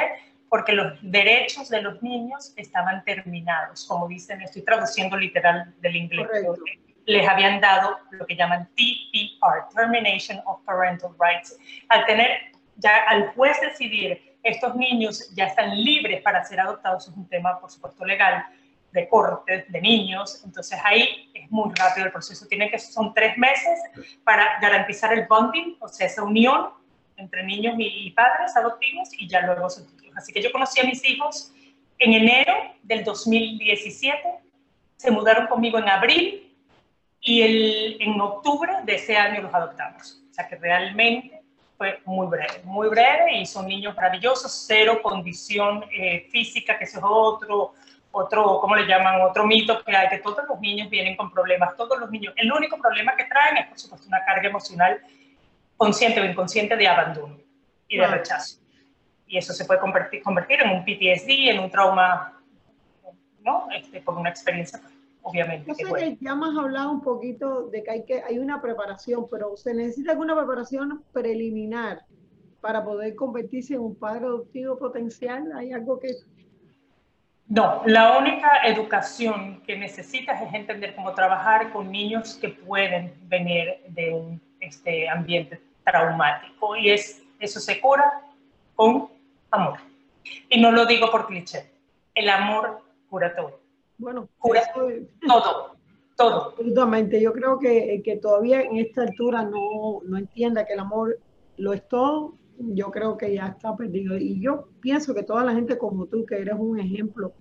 Porque 0.53 0.75
los 0.75 0.93
derechos 1.01 1.71
de 1.71 1.81
los 1.81 2.03
niños 2.03 2.53
estaban 2.59 3.03
terminados, 3.05 3.87
como 3.87 4.07
dicen, 4.07 4.43
estoy 4.43 4.61
traduciendo 4.61 5.17
literal 5.17 5.73
del 5.81 5.97
inglés. 5.97 6.27
Correcto. 6.27 6.63
Les 7.07 7.27
habían 7.27 7.59
dado 7.59 7.97
lo 8.11 8.27
que 8.27 8.37
llaman 8.37 8.69
TPR, 8.77 9.75
Termination 9.75 10.43
of 10.45 10.63
Parental 10.67 11.13
Rights. 11.19 11.57
Al 11.89 12.05
tener 12.05 12.53
ya 12.77 12.99
al 13.09 13.29
juez 13.29 13.59
decidir, 13.63 14.37
estos 14.43 14.77
niños 14.77 15.35
ya 15.35 15.47
están 15.47 15.75
libres 15.75 16.21
para 16.21 16.45
ser 16.45 16.61
adoptados, 16.61 17.09
es 17.09 17.17
un 17.17 17.27
tema, 17.31 17.59
por 17.59 17.71
supuesto, 17.71 18.05
legal, 18.05 18.45
de 18.91 19.09
cortes 19.09 19.65
de 19.73 19.81
niños, 19.81 20.43
entonces 20.45 20.79
ahí 20.85 21.31
es 21.33 21.51
muy 21.51 21.73
rápido 21.77 22.05
el 22.05 22.13
proceso. 22.13 22.47
Tiene 22.47 22.71
que, 22.71 22.79
son 22.79 23.15
tres 23.15 23.39
meses 23.39 23.81
para 24.23 24.61
garantizar 24.61 25.15
el 25.15 25.27
bonding, 25.27 25.79
o 25.81 25.89
sea, 25.89 26.09
esa 26.09 26.23
unión 26.23 26.73
entre 27.23 27.45
niños 27.45 27.75
y, 27.79 28.11
padres 28.11 28.57
adoptivos 28.57 29.09
y 29.17 29.29
ya 29.29 29.41
luego 29.43 29.71
sus 29.71 29.85
hijos. 30.03 30.17
Así 30.17 30.33
que 30.33 30.43
yo 30.43 30.53
conocí 30.53 30.81
a 30.81 30.85
mis 30.85 31.09
hijos 31.09 31.53
en 31.99 32.13
enero 32.13 32.53
del 32.83 33.05
2017, 33.05 34.19
se 34.97 35.11
mudaron 35.11 35.47
conmigo 35.47 35.79
en 35.79 35.89
abril 35.89 36.55
y 37.21 37.43
el, 37.43 37.97
en 38.01 38.21
octubre 38.21 38.73
de 38.85 38.95
ese 38.97 39.17
año 39.17 39.43
los 39.43 39.55
adoptamos. 39.55 40.21
O 40.31 40.35
sea 40.35 40.49
que 40.49 40.57
realmente 40.57 41.43
fue 41.79 42.01
muy 42.05 42.27
breve, 42.27 42.61
muy 42.65 42.89
breve 42.89 43.39
y 43.39 43.47
son 43.47 43.67
niños 43.67 43.95
maravillosos, 43.95 44.65
cero 44.67 45.01
condición 45.03 45.85
eh, 45.93 46.29
física, 46.31 46.79
que 46.79 46.85
eso 46.85 46.99
es 46.99 47.05
otro, 47.07 47.75
otro, 48.11 48.59
¿cómo 48.61 48.77
le 48.77 48.87
llaman? 48.87 49.21
Otro 49.23 49.47
mito 49.47 49.83
que 49.83 49.97
hay, 49.97 50.09
que 50.09 50.19
todos 50.19 50.45
los 50.49 50.61
niños 50.61 50.91
vienen 50.91 51.17
con 51.17 51.31
problemas, 51.33 51.77
todos 51.77 51.99
los 51.99 52.11
niños. 52.11 52.35
El 52.37 52.53
único 52.53 52.77
problema 52.79 53.17
que 53.17 53.25
traen 53.25 53.57
es, 53.59 53.67
por 53.69 53.79
supuesto, 53.79 54.09
una 54.09 54.25
carga 54.25 54.49
emocional 54.49 55.01
consciente 55.83 56.21
o 56.21 56.25
inconsciente 56.25 56.77
de 56.77 56.87
abandono 56.87 57.37
y 57.89 57.99
de 57.99 58.07
rechazo. 58.07 58.61
Y 59.27 59.37
eso 59.37 59.53
se 59.53 59.65
puede 59.65 59.81
convertir, 59.81 60.23
convertir 60.23 60.61
en 60.63 60.71
un 60.71 60.85
PTSD, 60.85 61.51
en 61.51 61.59
un 61.59 61.71
trauma, 61.71 62.41
¿no? 63.41 63.67
Este, 63.75 64.01
una 64.07 64.31
experiencia, 64.31 64.81
obviamente. 65.23 65.67
Yo 65.67 65.75
sé 65.75 65.93
que, 65.93 66.19
ya 66.21 66.33
hemos 66.33 66.57
hablado 66.57 66.93
un 66.93 67.01
poquito 67.01 67.69
de 67.69 67.83
que 67.83 67.91
hay, 67.91 68.05
que 68.05 68.23
hay 68.23 68.39
una 68.39 68.63
preparación, 68.63 69.27
pero 69.29 69.57
se 69.57 69.75
necesita 69.75 70.13
alguna 70.13 70.37
preparación 70.37 71.03
preliminar 71.13 72.05
para 72.61 72.85
poder 72.85 73.17
convertirse 73.17 73.75
en 73.75 73.81
un 73.81 73.97
padre 73.97 74.27
adoptivo 74.27 74.79
potencial. 74.79 75.51
¿Hay 75.57 75.73
algo 75.73 75.99
que 75.99 76.11
no, 77.49 77.83
la 77.87 78.19
única 78.19 78.49
educación 78.67 79.63
que 79.67 79.77
necesitas 79.77 80.41
es 80.41 80.55
entender 80.55 80.95
cómo 80.95 81.13
trabajar 81.13 81.73
con 81.73 81.91
niños 81.91 82.39
que 82.41 82.51
pueden 82.51 83.13
venir 83.25 83.79
de 83.89 84.15
un 84.15 84.41
este, 84.61 85.09
ambiente 85.09 85.61
traumático 85.85 86.77
y 86.77 86.91
es, 86.91 87.23
eso 87.39 87.61
se 87.61 87.81
cura 87.81 88.23
con 88.75 89.09
amor. 89.51 89.79
Y 90.49 90.61
no 90.61 90.71
lo 90.71 90.87
digo 90.87 91.11
por 91.11 91.27
cliché, 91.27 91.71
el 92.15 92.29
amor 92.29 92.81
cura 93.09 93.35
todo. 93.35 93.61
Bueno, 93.99 94.29
cura 94.39 94.63
todo, 94.75 95.77
todo. 96.17 96.49
Absolutamente, 96.51 97.21
yo 97.21 97.33
creo 97.33 97.59
que, 97.59 98.01
que 98.05 98.17
todavía 98.17 98.63
en 98.63 98.79
esta 98.79 99.03
altura 99.03 99.43
no, 99.43 100.01
no 100.05 100.19
entienda 100.19 100.65
que 100.65 100.73
el 100.75 100.81
amor 100.81 101.19
lo 101.57 101.73
es 101.73 101.87
todo, 101.89 102.35
yo 102.59 102.91
creo 102.91 103.17
que 103.17 103.35
ya 103.35 103.47
está 103.49 103.77
perdido. 103.77 104.17
Y 104.17 104.41
yo 104.41 104.69
pienso 104.81 105.15
que 105.15 105.23
toda 105.23 105.45
la 105.45 105.53
gente 105.53 105.79
como 105.79 106.07
tú, 106.07 106.25
que 106.25 106.37
eres 106.37 106.55
un 106.59 106.79
ejemplo, 106.79 107.33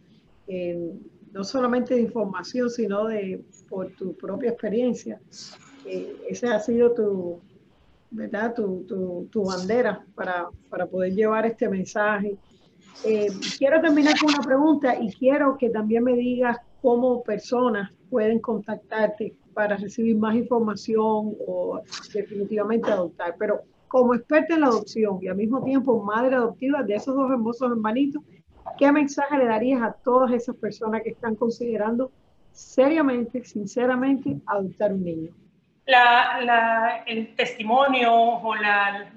eh, 0.48 0.94
no 1.32 1.44
solamente 1.44 1.96
de 1.96 2.02
información, 2.02 2.70
sino 2.70 3.06
de 3.06 3.44
por 3.70 3.92
tu 3.92 4.16
propia 4.16 4.52
experiencia, 4.52 5.20
eh, 5.86 6.16
esa 6.30 6.56
ha 6.56 6.60
sido 6.60 6.94
tu, 6.94 7.42
¿verdad? 8.12 8.54
Tu, 8.54 8.84
tu, 8.84 9.28
tu 9.32 9.46
bandera 9.46 10.06
para, 10.14 10.50
para, 10.70 10.86
poder 10.86 11.14
llevar 11.14 11.46
este 11.46 11.68
mensaje. 11.70 12.38
Eh, 13.06 13.28
quiero 13.58 13.82
terminar 13.82 14.14
con 14.20 14.34
una 14.34 14.44
pregunta 14.44 15.00
y 15.02 15.12
quiero 15.14 15.58
que 15.58 15.70
también 15.70 16.04
me 16.04 16.14
digas 16.14 16.58
cómo 16.82 17.24
personas 17.24 17.92
pueden 18.10 18.40
contactarte 18.40 19.34
para 19.54 19.78
recibir 19.78 20.18
más 20.18 20.36
información 20.36 21.36
o 21.48 21.82
definitivamente 22.14 22.92
adoptar. 22.92 23.36
Pero 23.40 23.62
como 23.88 24.14
experta 24.14 24.56
en 24.56 24.62
la 24.62 24.68
adopción 24.68 25.20
y 25.22 25.28
al 25.28 25.38
mismo 25.38 25.64
tiempo 25.64 26.04
madre 26.04 26.36
adoptiva 26.36 26.84
de 26.84 26.96
esos 26.96 27.16
dos 27.16 27.32
hermosos 27.32 27.72
hermanitos, 27.72 28.22
¿qué 28.78 28.92
mensaje 28.92 29.38
le 29.38 29.46
darías 29.46 29.82
a 29.82 29.94
todas 29.94 30.32
esas 30.32 30.56
personas 30.58 31.02
que 31.04 31.12
están 31.12 31.36
considerando 31.36 32.12
seriamente, 32.52 33.44
sinceramente, 33.46 34.38
adoptar 34.46 34.94
un 34.94 35.04
niño? 35.04 35.41
La, 35.92 37.04
el 37.06 37.36
testimonio 37.36 38.14
o 38.14 38.56
la, 38.56 39.12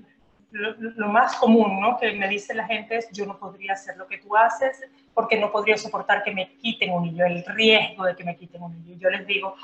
lo, 0.51 1.09
más 1.09 1.37
común 1.37 1.81
¿no? 1.81 1.99
que 1.99 2.13
me 2.13 2.29
dice 2.29 2.55
la 2.55 2.67
gente 2.67 2.97
es 2.97 3.09
yo 3.13 3.27
no 3.27 3.39
podría 3.39 3.75
hacer 3.75 3.97
lo 3.97 4.07
que 4.07 4.19
tú 4.19 4.37
haces 4.37 4.83
porque 5.13 5.39
no 5.39 5.53
podría 5.53 5.77
soportar 5.77 6.23
que 6.25 6.33
me 6.33 6.57
quiten 6.57 6.93
un 6.93 7.05
niño, 7.05 7.25
el 7.27 7.45
riesgo 7.45 8.05
de 8.05 8.17
que 8.17 8.25
me 8.25 8.37
quiten 8.37 8.63
un 8.63 8.73
niño. 8.85 8.99
Yo 8.99 9.11
les 9.11 9.27
digo 9.27 9.55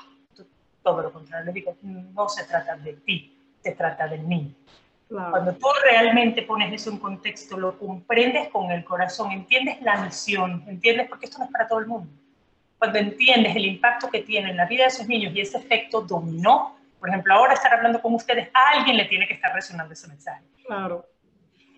todo 0.82 1.02
lo 1.02 1.12
contrario, 1.12 1.46
les 1.46 1.54
digo, 1.54 1.76
no 1.82 2.28
se 2.28 2.44
trata 2.44 2.76
de 2.76 2.94
ti, 2.94 3.36
se 3.62 3.72
trata 3.72 4.06
del 4.08 4.28
niño. 4.28 4.54
Cuando 5.08 5.52
tú 5.54 5.66
realmente 5.84 6.42
pones 6.42 6.72
eso 6.72 6.90
en 6.90 6.98
contexto, 6.98 7.56
lo 7.56 7.76
comprendes 7.76 8.48
con 8.48 8.70
el 8.70 8.84
corazón, 8.84 9.32
entiendes 9.32 9.82
la 9.82 10.04
misión, 10.04 10.62
entiendes, 10.68 11.08
porque 11.08 11.26
esto 11.26 11.38
no 11.38 11.46
es 11.46 11.50
para 11.50 11.66
todo 11.66 11.80
el 11.80 11.86
mundo. 11.86 12.08
Cuando 12.78 12.98
entiendes 12.98 13.56
el 13.56 13.66
impacto 13.66 14.08
que 14.08 14.20
tiene 14.20 14.50
en 14.50 14.56
la 14.56 14.66
vida 14.66 14.84
de 14.84 14.88
esos 14.88 15.08
niños 15.08 15.34
y 15.34 15.40
ese 15.40 15.58
efecto 15.58 16.00
dominó, 16.00 16.76
por 17.00 17.08
ejemplo, 17.08 17.34
ahora 17.34 17.54
estar 17.54 17.74
hablando 17.74 18.00
con 18.00 18.14
ustedes, 18.14 18.48
a 18.54 18.78
alguien 18.78 18.96
le 18.96 19.06
tiene 19.06 19.26
que 19.26 19.34
estar 19.34 19.52
resonando 19.52 19.92
ese 19.92 20.06
mensaje. 20.06 20.44
Claro. 20.64 21.04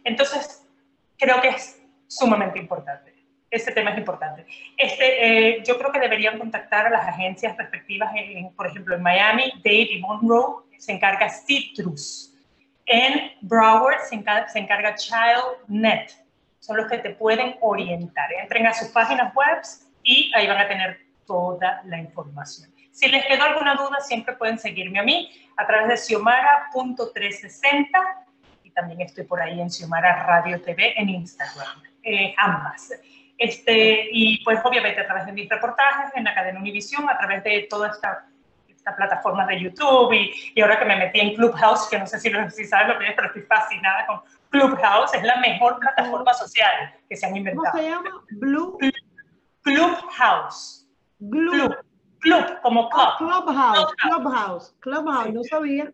Entonces, 0.04 0.68
creo 1.16 1.40
que 1.40 1.48
es 1.48 1.80
sumamente 2.08 2.58
importante. 2.58 3.14
Este 3.50 3.72
tema 3.72 3.92
es 3.92 3.98
importante. 3.98 4.44
Este, 4.76 5.56
eh, 5.56 5.62
yo 5.64 5.78
creo 5.78 5.92
que 5.92 6.00
deberían 6.00 6.38
contactar 6.38 6.86
a 6.86 6.90
las 6.90 7.06
agencias 7.06 7.56
respectivas, 7.56 8.12
en, 8.16 8.52
por 8.54 8.66
ejemplo, 8.66 8.94
en 8.96 9.02
Miami, 9.02 9.52
Dave 9.64 9.88
y 9.92 10.00
Monroe 10.00 10.64
se 10.78 10.92
encarga 10.92 11.30
Citrus 11.30 12.32
en 12.86 13.32
Broward 13.40 14.00
se 14.06 14.16
encarga, 14.16 14.94
ChildNet. 14.94 16.12
Son 16.58 16.76
los 16.76 16.88
que 16.88 16.98
te 16.98 17.10
pueden 17.10 17.56
orientar. 17.60 18.32
Entren 18.32 18.66
a 18.66 18.74
sus 18.74 18.88
páginas 18.88 19.34
web 19.34 19.62
y 20.02 20.30
ahí 20.34 20.46
van 20.46 20.58
a 20.58 20.68
tener 20.68 21.00
toda 21.26 21.82
la 21.84 21.98
información. 21.98 22.71
Si 22.92 23.08
les 23.08 23.26
quedó 23.26 23.42
alguna 23.44 23.74
duda, 23.74 24.00
siempre 24.00 24.36
pueden 24.36 24.58
seguirme 24.58 25.00
a 25.00 25.02
mí 25.02 25.30
a 25.56 25.66
través 25.66 25.88
de 25.88 25.96
xiomara.360 25.96 27.88
y 28.62 28.70
también 28.70 29.00
estoy 29.00 29.24
por 29.24 29.40
ahí 29.40 29.60
en 29.60 29.70
Xiomara 29.70 30.24
Radio 30.24 30.60
TV 30.60 30.94
en 30.96 31.08
Instagram, 31.08 31.82
eh, 32.02 32.34
ambas. 32.38 32.92
Este, 33.38 34.08
y 34.12 34.44
pues 34.44 34.60
obviamente 34.62 35.00
a 35.00 35.06
través 35.06 35.26
de 35.26 35.32
mis 35.32 35.48
reportajes 35.48 36.12
en 36.14 36.24
la 36.24 36.34
cadena 36.34 36.60
Univisión, 36.60 37.08
a 37.08 37.18
través 37.18 37.42
de 37.42 37.66
toda 37.68 37.88
esta 37.88 38.26
esta 38.82 38.96
plataforma 38.96 39.46
de 39.46 39.60
YouTube 39.60 40.12
y, 40.12 40.32
y, 40.56 40.60
ahora 40.60 40.76
que 40.76 40.84
me 40.84 40.96
metí 40.96 41.20
en 41.20 41.36
Clubhouse, 41.36 41.86
que 41.88 42.00
no 42.00 42.06
sé 42.06 42.18
si, 42.18 42.30
lo, 42.30 42.50
si 42.50 42.64
lo 42.64 42.98
que 42.98 43.06
es, 43.06 43.14
pero 43.14 43.28
estoy 43.28 43.42
fascinada 43.42 44.06
con 44.08 44.22
Clubhouse, 44.50 45.14
es 45.14 45.22
la 45.22 45.36
mejor 45.36 45.78
plataforma 45.78 46.34
social 46.34 46.92
que 47.08 47.16
se 47.16 47.24
han 47.24 47.36
inventado. 47.36 47.70
¿Cómo 47.70 47.82
se 47.82 47.88
llama? 47.88 48.10
Blue. 48.32 48.78
Clubhouse. 49.62 50.88
Blue. 51.20 51.52
Club. 51.52 51.76
Club, 52.22 52.60
como 52.62 52.88
club. 52.88 53.02
Oh, 53.02 53.16
Clubhouse, 53.18 53.94
Clubhouse, 53.96 54.74
Clubhouse, 54.80 55.32
no 55.32 55.42
sabía. 55.44 55.92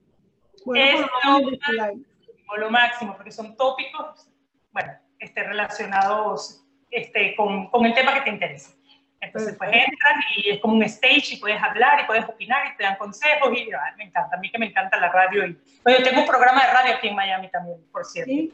Bueno, 0.65 0.85
es 0.85 1.07
lo, 1.25 2.57
lo, 2.59 2.71
máximo, 2.71 3.15
porque 3.17 3.33
son 3.33 3.57
tópicos, 3.57 4.29
bueno, 4.73 4.93
este, 5.19 5.43
relacionados 5.43 6.65
este, 6.91 7.35
con, 7.35 7.69
con 7.71 7.87
el 7.87 7.95
tema 7.95 8.13
que 8.15 8.21
te 8.21 8.31
interesa. 8.31 8.73
Entonces, 9.21 9.57
pues 9.59 9.71
entran 9.71 10.21
y 10.37 10.51
es 10.51 10.61
como 10.61 10.75
un 10.75 10.83
stage 10.85 11.35
y 11.35 11.37
puedes 11.39 11.61
hablar 11.61 12.01
y 12.03 12.07
puedes 12.07 12.25
opinar 12.29 12.73
y 12.73 12.77
te 12.77 12.85
dan 12.85 12.97
consejos 12.97 13.51
y 13.51 13.69
me 13.97 14.05
encanta, 14.05 14.37
a 14.37 14.39
mí 14.39 14.51
que 14.51 14.59
me 14.59 14.67
encanta 14.67 15.01
la 15.01 15.11
radio. 15.11 15.47
Y, 15.47 15.59
bueno, 15.83 16.05
tengo 16.05 16.21
un 16.21 16.27
programa 16.27 16.65
de 16.65 16.73
radio 16.73 16.95
aquí 16.95 17.09
en 17.09 17.17
Miami 17.17 17.51
también, 17.51 17.79
por 17.91 18.05
cierto. 18.05 18.31
¿Sí? 18.31 18.53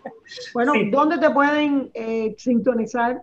Bueno, 0.55 0.73
¿dónde 0.91 1.19
te 1.19 1.29
pueden 1.31 1.91
eh, 1.93 2.35
sintonizar? 2.39 3.23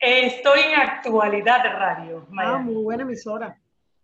Estoy 0.00 0.60
en 0.60 0.80
Actualidad 0.80 1.62
de 1.62 1.68
Radio, 1.68 2.22
ah, 2.22 2.28
Miami. 2.30 2.54
Ah, 2.54 2.58
muy 2.58 2.82
buena 2.82 3.02
emisora. 3.02 3.56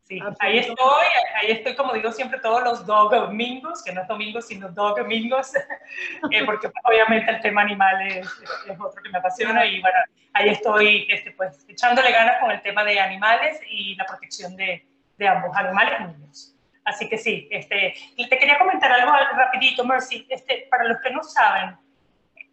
Sí, 0.04 0.20
ahí 0.38 0.58
estoy, 0.58 1.06
ahí 1.34 1.50
estoy, 1.50 1.74
como 1.74 1.92
digo 1.92 2.12
siempre, 2.12 2.38
todos 2.38 2.62
los 2.62 2.86
domingos, 2.86 3.82
que 3.82 3.92
no 3.92 4.02
es 4.02 4.08
domingos, 4.08 4.46
sino 4.46 4.68
domingos, 4.68 5.52
eh, 6.30 6.44
porque 6.44 6.70
obviamente 6.84 7.28
el 7.28 7.40
tema 7.40 7.62
animal 7.62 8.06
es, 8.06 8.24
es, 8.68 8.78
otro 8.78 9.02
que 9.02 9.08
me 9.08 9.18
apasiona 9.18 9.66
y 9.66 9.80
bueno, 9.80 9.98
ahí 10.32 10.50
estoy 10.50 11.08
este, 11.10 11.32
pues, 11.32 11.66
echándole 11.68 12.12
ganas 12.12 12.40
con 12.40 12.52
el 12.52 12.62
tema 12.62 12.84
de 12.84 13.00
animales 13.00 13.60
y 13.68 13.96
la 13.96 14.04
protección 14.06 14.54
de, 14.54 14.86
de 15.18 15.26
ambos, 15.26 15.56
animales 15.56 15.94
y 15.98 16.04
niños. 16.04 16.54
Así 16.84 17.08
que 17.08 17.18
sí, 17.18 17.48
este, 17.50 17.94
te 18.16 18.38
quería 18.38 18.60
comentar 18.60 18.92
algo 18.92 19.10
rapidito, 19.10 19.84
Mercy, 19.84 20.24
este, 20.30 20.68
para 20.70 20.84
los 20.84 21.00
que 21.00 21.10
no 21.10 21.24
saben, 21.24 21.76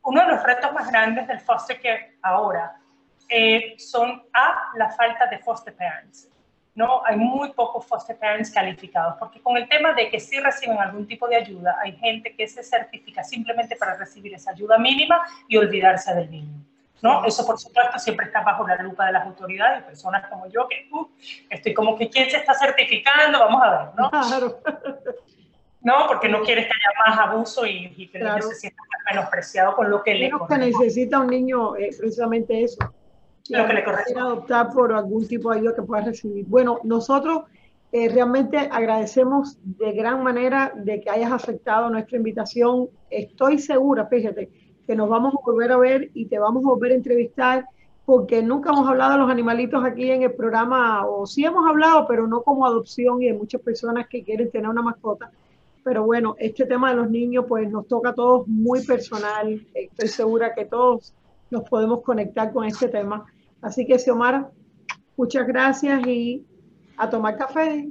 uno 0.05 0.21
de 0.21 0.27
los 0.31 0.43
retos 0.43 0.73
más 0.73 0.89
grandes 0.89 1.27
del 1.27 1.39
foster 1.39 1.79
care 1.79 2.17
ahora 2.23 2.79
eh, 3.33 3.75
son 3.77 4.23
A, 4.31 4.71
la 4.75 4.89
falta 4.91 5.25
de 5.27 5.39
foster 5.39 5.75
parents 5.75 6.29
¿no? 6.75 7.05
Hay 7.05 7.17
muy 7.17 7.51
pocos 7.53 7.85
foster 7.85 8.17
parents 8.17 8.49
calificados, 8.49 9.15
porque 9.19 9.39
con 9.41 9.57
el 9.57 9.67
tema 9.67 9.93
de 9.93 10.09
que 10.09 10.19
sí 10.19 10.39
reciben 10.39 10.77
algún 10.79 11.07
tipo 11.07 11.27
de 11.27 11.35
ayuda, 11.35 11.77
hay 11.81 11.93
gente 11.97 12.35
que 12.35 12.47
se 12.47 12.63
certifica 12.63 13.23
simplemente 13.23 13.75
para 13.75 13.95
recibir 13.95 14.33
esa 14.33 14.51
ayuda 14.51 14.77
mínima 14.77 15.21
y 15.47 15.57
olvidarse 15.57 16.13
del 16.15 16.31
niño. 16.31 16.63
¿no? 17.01 17.25
Eso, 17.25 17.45
por 17.45 17.59
supuesto, 17.59 17.99
siempre 17.99 18.27
está 18.27 18.41
bajo 18.41 18.65
la 18.65 18.77
lupa 18.77 19.05
de 19.05 19.11
las 19.11 19.25
autoridades, 19.25 19.83
personas 19.83 20.25
como 20.29 20.47
yo, 20.47 20.67
que 20.67 20.87
uh, 20.91 21.07
estoy 21.49 21.73
como 21.73 21.97
que, 21.97 22.09
¿quién 22.09 22.29
se 22.29 22.37
está 22.37 22.53
certificando? 22.53 23.39
Vamos 23.39 23.61
a 23.61 23.69
ver, 23.69 23.95
¿no? 23.97 24.09
Claro. 24.09 24.59
No, 25.81 26.07
porque 26.07 26.29
no 26.29 26.41
quieres 26.43 26.65
que 26.65 26.71
haya 26.71 27.11
más 27.11 27.27
abuso 27.27 27.65
y, 27.65 27.93
y 27.97 28.07
que 28.07 28.17
el 28.17 28.23
niño 28.23 28.41
se 28.41 28.55
sienta 28.55 28.81
menospreciado 29.11 29.75
con 29.75 29.89
lo 29.89 30.01
que 30.01 30.15
le 30.15 30.31
que 30.47 30.57
necesita 30.57 31.19
un 31.19 31.27
niño 31.27 31.75
es 31.75 31.97
precisamente 31.97 32.63
eso 32.63 32.92
lo 33.49 33.67
que 33.67 33.73
le 33.73 33.83
corresponde. 33.83 34.19
adoptar 34.19 34.71
por 34.73 34.93
algún 34.93 35.27
tipo 35.27 35.51
de 35.51 35.59
ayuda 35.59 35.75
que 35.75 35.81
pueda 35.81 36.03
recibir. 36.03 36.45
Bueno, 36.47 36.79
nosotros 36.83 37.43
Eh, 37.95 38.09
realmente 38.09 38.57
agradecemos 38.57 39.59
de 39.63 39.91
gran 39.91 40.23
manera 40.23 40.73
de 40.75 40.99
que 40.99 41.11
hayas 41.11 41.31
aceptado 41.31 41.91
nuestra 41.91 42.17
invitación. 42.17 42.89
Estoy 43.11 43.59
segura, 43.59 44.07
fíjate, 44.07 44.49
que 44.87 44.95
nos 44.95 45.07
vamos 45.09 45.35
a 45.35 45.45
volver 45.45 45.71
a 45.71 45.77
ver 45.77 46.09
y 46.15 46.25
te 46.25 46.39
vamos 46.39 46.65
a 46.65 46.69
volver 46.69 46.91
a 46.91 46.95
entrevistar 46.95 47.67
porque 48.03 48.41
nunca 48.41 48.71
hemos 48.71 48.89
hablado 48.89 49.11
de 49.13 49.19
los 49.19 49.29
animalitos 49.29 49.85
aquí 49.85 50.09
en 50.09 50.23
el 50.23 50.33
programa, 50.33 51.05
o 51.05 51.27
sí 51.27 51.45
hemos 51.45 51.69
hablado, 51.69 52.07
pero 52.07 52.25
no 52.25 52.41
como 52.41 52.65
adopción 52.65 53.21
y 53.21 53.27
hay 53.27 53.37
muchas 53.37 53.61
personas 53.61 54.07
que 54.07 54.23
quieren 54.23 54.49
tener 54.49 54.69
una 54.69 54.81
mascota. 54.81 55.29
Pero 55.83 56.03
bueno, 56.03 56.35
este 56.39 56.65
tema 56.65 56.89
de 56.89 56.95
los 56.95 57.11
niños 57.11 57.45
pues 57.47 57.69
nos 57.69 57.87
toca 57.87 58.09
a 58.09 58.15
todos 58.15 58.47
muy 58.47 58.83
personal. 58.83 59.63
Estoy 59.75 60.07
segura 60.07 60.55
que 60.55 60.65
todos 60.65 61.13
nos 61.51 61.61
podemos 61.69 62.01
conectar 62.01 62.51
con 62.51 62.65
este 62.65 62.87
tema. 62.87 63.23
Así 63.63 63.85
que, 63.87 63.97
Xiomara, 63.97 64.49
muchas 65.17 65.47
gracias 65.47 66.05
y 66.05 66.45
a 66.97 67.09
tomar 67.09 67.37
café. 67.37 67.87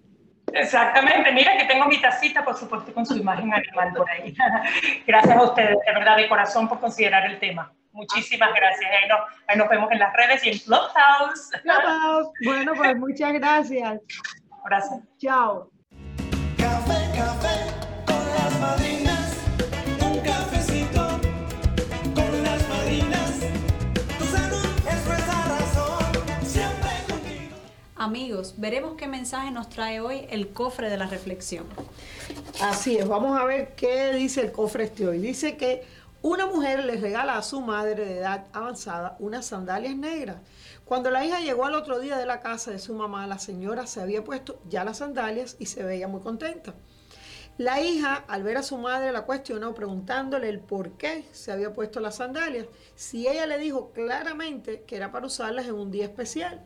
Exactamente, 0.53 1.33
mira 1.33 1.57
que 1.57 1.65
tengo 1.65 1.87
mi 1.87 2.01
tacita, 2.01 2.45
por 2.45 2.57
supuesto, 2.57 2.93
con 2.93 3.07
su 3.07 3.17
imagen 3.17 3.53
animal 3.55 3.93
por 3.97 4.11
ahí. 4.11 4.35
Gracias 5.07 5.35
a 5.35 5.43
ustedes, 5.43 5.77
de 5.87 5.93
verdad, 5.95 6.17
de 6.17 6.29
corazón, 6.29 6.69
por 6.69 6.79
considerar 6.79 7.25
el 7.25 7.39
tema. 7.39 7.73
Muchísimas 7.93 8.51
gracias. 8.55 8.91
Ahí 8.91 9.09
nos, 9.09 9.21
ahí 9.47 9.59
nos 9.59 9.69
vemos 9.69 9.91
en 9.93 9.99
las 9.99 10.13
redes 10.15 10.45
y 10.45 10.51
en 10.51 10.59
Clubhouse. 10.59 11.51
Clubhouse. 11.63 12.29
Bueno, 12.45 12.73
pues 12.75 12.97
muchas 12.97 13.33
gracias. 13.35 14.01
Gracias. 14.65 15.01
Chao. 15.19 15.72
Amigos, 28.03 28.55
veremos 28.57 28.97
qué 28.97 29.07
mensaje 29.07 29.53
nos 29.53 29.69
trae 29.69 30.01
hoy 30.01 30.27
el 30.29 30.49
cofre 30.49 30.91
de 30.91 30.97
la 30.97 31.07
reflexión. 31.07 31.67
Así 32.61 32.99
es, 32.99 33.07
vamos 33.07 33.41
a 33.41 33.45
ver 33.45 33.77
qué 33.77 34.13
dice 34.13 34.41
el 34.41 34.51
cofre 34.51 34.87
este 34.87 35.07
hoy. 35.07 35.19
Dice 35.21 35.57
que 35.57 35.85
una 36.21 36.47
mujer 36.47 36.85
le 36.85 36.97
regala 36.97 37.39
a 37.39 37.43
su 37.43 37.61
madre 37.61 38.05
de 38.05 38.19
edad 38.19 38.47
avanzada 38.53 39.15
unas 39.21 39.47
sandalias 39.47 39.95
negras. 39.95 40.39
Cuando 40.85 41.13
la 41.13 41.25
hija 41.25 41.39
llegó 41.39 41.65
al 41.65 41.77
otro 41.77 42.01
día 42.01 42.19
de 42.19 42.27
la 42.27 42.41
casa 42.41 42.73
de 42.73 42.81
su 42.81 42.93
mamá, 42.93 43.29
la 43.29 43.39
señora 43.39 43.87
se 43.87 44.01
había 44.01 44.25
puesto 44.25 44.61
ya 44.69 44.83
las 44.83 44.99
sandalias 44.99 45.55
y 45.61 45.67
se 45.67 45.85
veía 45.85 46.09
muy 46.09 46.23
contenta. 46.23 46.75
La 47.57 47.83
hija, 47.83 48.25
al 48.27 48.43
ver 48.43 48.57
a 48.57 48.65
su 48.65 48.79
madre, 48.79 49.13
la 49.13 49.27
cuestionó 49.27 49.75
preguntándole 49.75 50.49
el 50.49 50.59
por 50.59 50.95
qué 50.95 51.25
se 51.31 51.53
había 51.53 51.73
puesto 51.73 52.01
las 52.01 52.17
sandalias, 52.17 52.67
si 52.97 53.29
ella 53.29 53.47
le 53.47 53.59
dijo 53.59 53.93
claramente 53.93 54.83
que 54.89 54.97
era 54.97 55.13
para 55.13 55.27
usarlas 55.27 55.67
en 55.67 55.75
un 55.75 55.93
día 55.93 56.07
especial. 56.07 56.65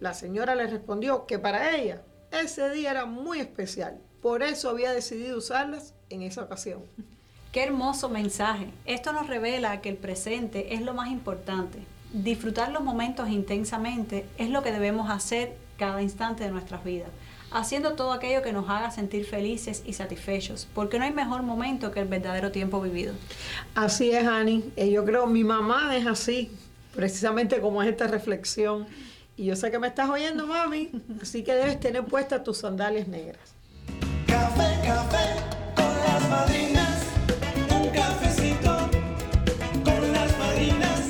La 0.00 0.14
señora 0.14 0.54
le 0.54 0.66
respondió 0.66 1.26
que 1.26 1.38
para 1.38 1.76
ella 1.76 2.02
ese 2.30 2.70
día 2.70 2.90
era 2.90 3.06
muy 3.06 3.40
especial, 3.40 3.98
por 4.20 4.42
eso 4.42 4.70
había 4.70 4.92
decidido 4.92 5.38
usarlas 5.38 5.94
en 6.10 6.22
esa 6.22 6.42
ocasión. 6.42 6.80
Qué 7.52 7.62
hermoso 7.62 8.08
mensaje. 8.08 8.66
Esto 8.84 9.12
nos 9.12 9.28
revela 9.28 9.80
que 9.80 9.88
el 9.88 9.96
presente 9.96 10.74
es 10.74 10.82
lo 10.82 10.92
más 10.92 11.08
importante. 11.08 11.78
Disfrutar 12.12 12.72
los 12.72 12.82
momentos 12.82 13.28
intensamente 13.28 14.26
es 14.38 14.50
lo 14.50 14.64
que 14.64 14.72
debemos 14.72 15.08
hacer 15.08 15.56
cada 15.78 16.02
instante 16.02 16.42
de 16.42 16.50
nuestras 16.50 16.82
vidas, 16.82 17.10
haciendo 17.52 17.94
todo 17.94 18.12
aquello 18.12 18.42
que 18.42 18.52
nos 18.52 18.68
haga 18.68 18.90
sentir 18.90 19.24
felices 19.24 19.84
y 19.86 19.92
satisfechos, 19.92 20.66
porque 20.74 20.98
no 20.98 21.04
hay 21.04 21.12
mejor 21.12 21.42
momento 21.44 21.92
que 21.92 22.00
el 22.00 22.08
verdadero 22.08 22.50
tiempo 22.50 22.80
vivido. 22.80 23.14
Así 23.76 24.10
es, 24.10 24.26
Ani. 24.26 24.72
Eh, 24.74 24.90
Yo 24.90 25.04
creo 25.04 25.28
mi 25.28 25.44
mamá 25.44 25.96
es 25.96 26.06
así, 26.06 26.50
precisamente 26.94 27.60
como 27.60 27.82
es 27.84 27.88
esta 27.88 28.08
reflexión. 28.08 28.86
Y 29.36 29.46
yo 29.46 29.56
sé 29.56 29.72
que 29.72 29.80
me 29.80 29.88
estás 29.88 30.08
oyendo, 30.08 30.46
mami, 30.46 30.90
así 31.20 31.42
que 31.42 31.54
debes 31.54 31.80
tener 31.80 32.04
puestas 32.04 32.44
tus 32.44 32.58
sandalias 32.58 33.08
negras. 33.08 33.54
Café, 34.28 34.86
café 34.86 35.40
con 35.74 35.92
las 36.04 36.28
madrinas. 36.28 37.02
Un 37.70 37.88
cafecito 37.88 38.76
con 39.84 40.12
las 40.12 40.38
madrinas. 40.38 41.00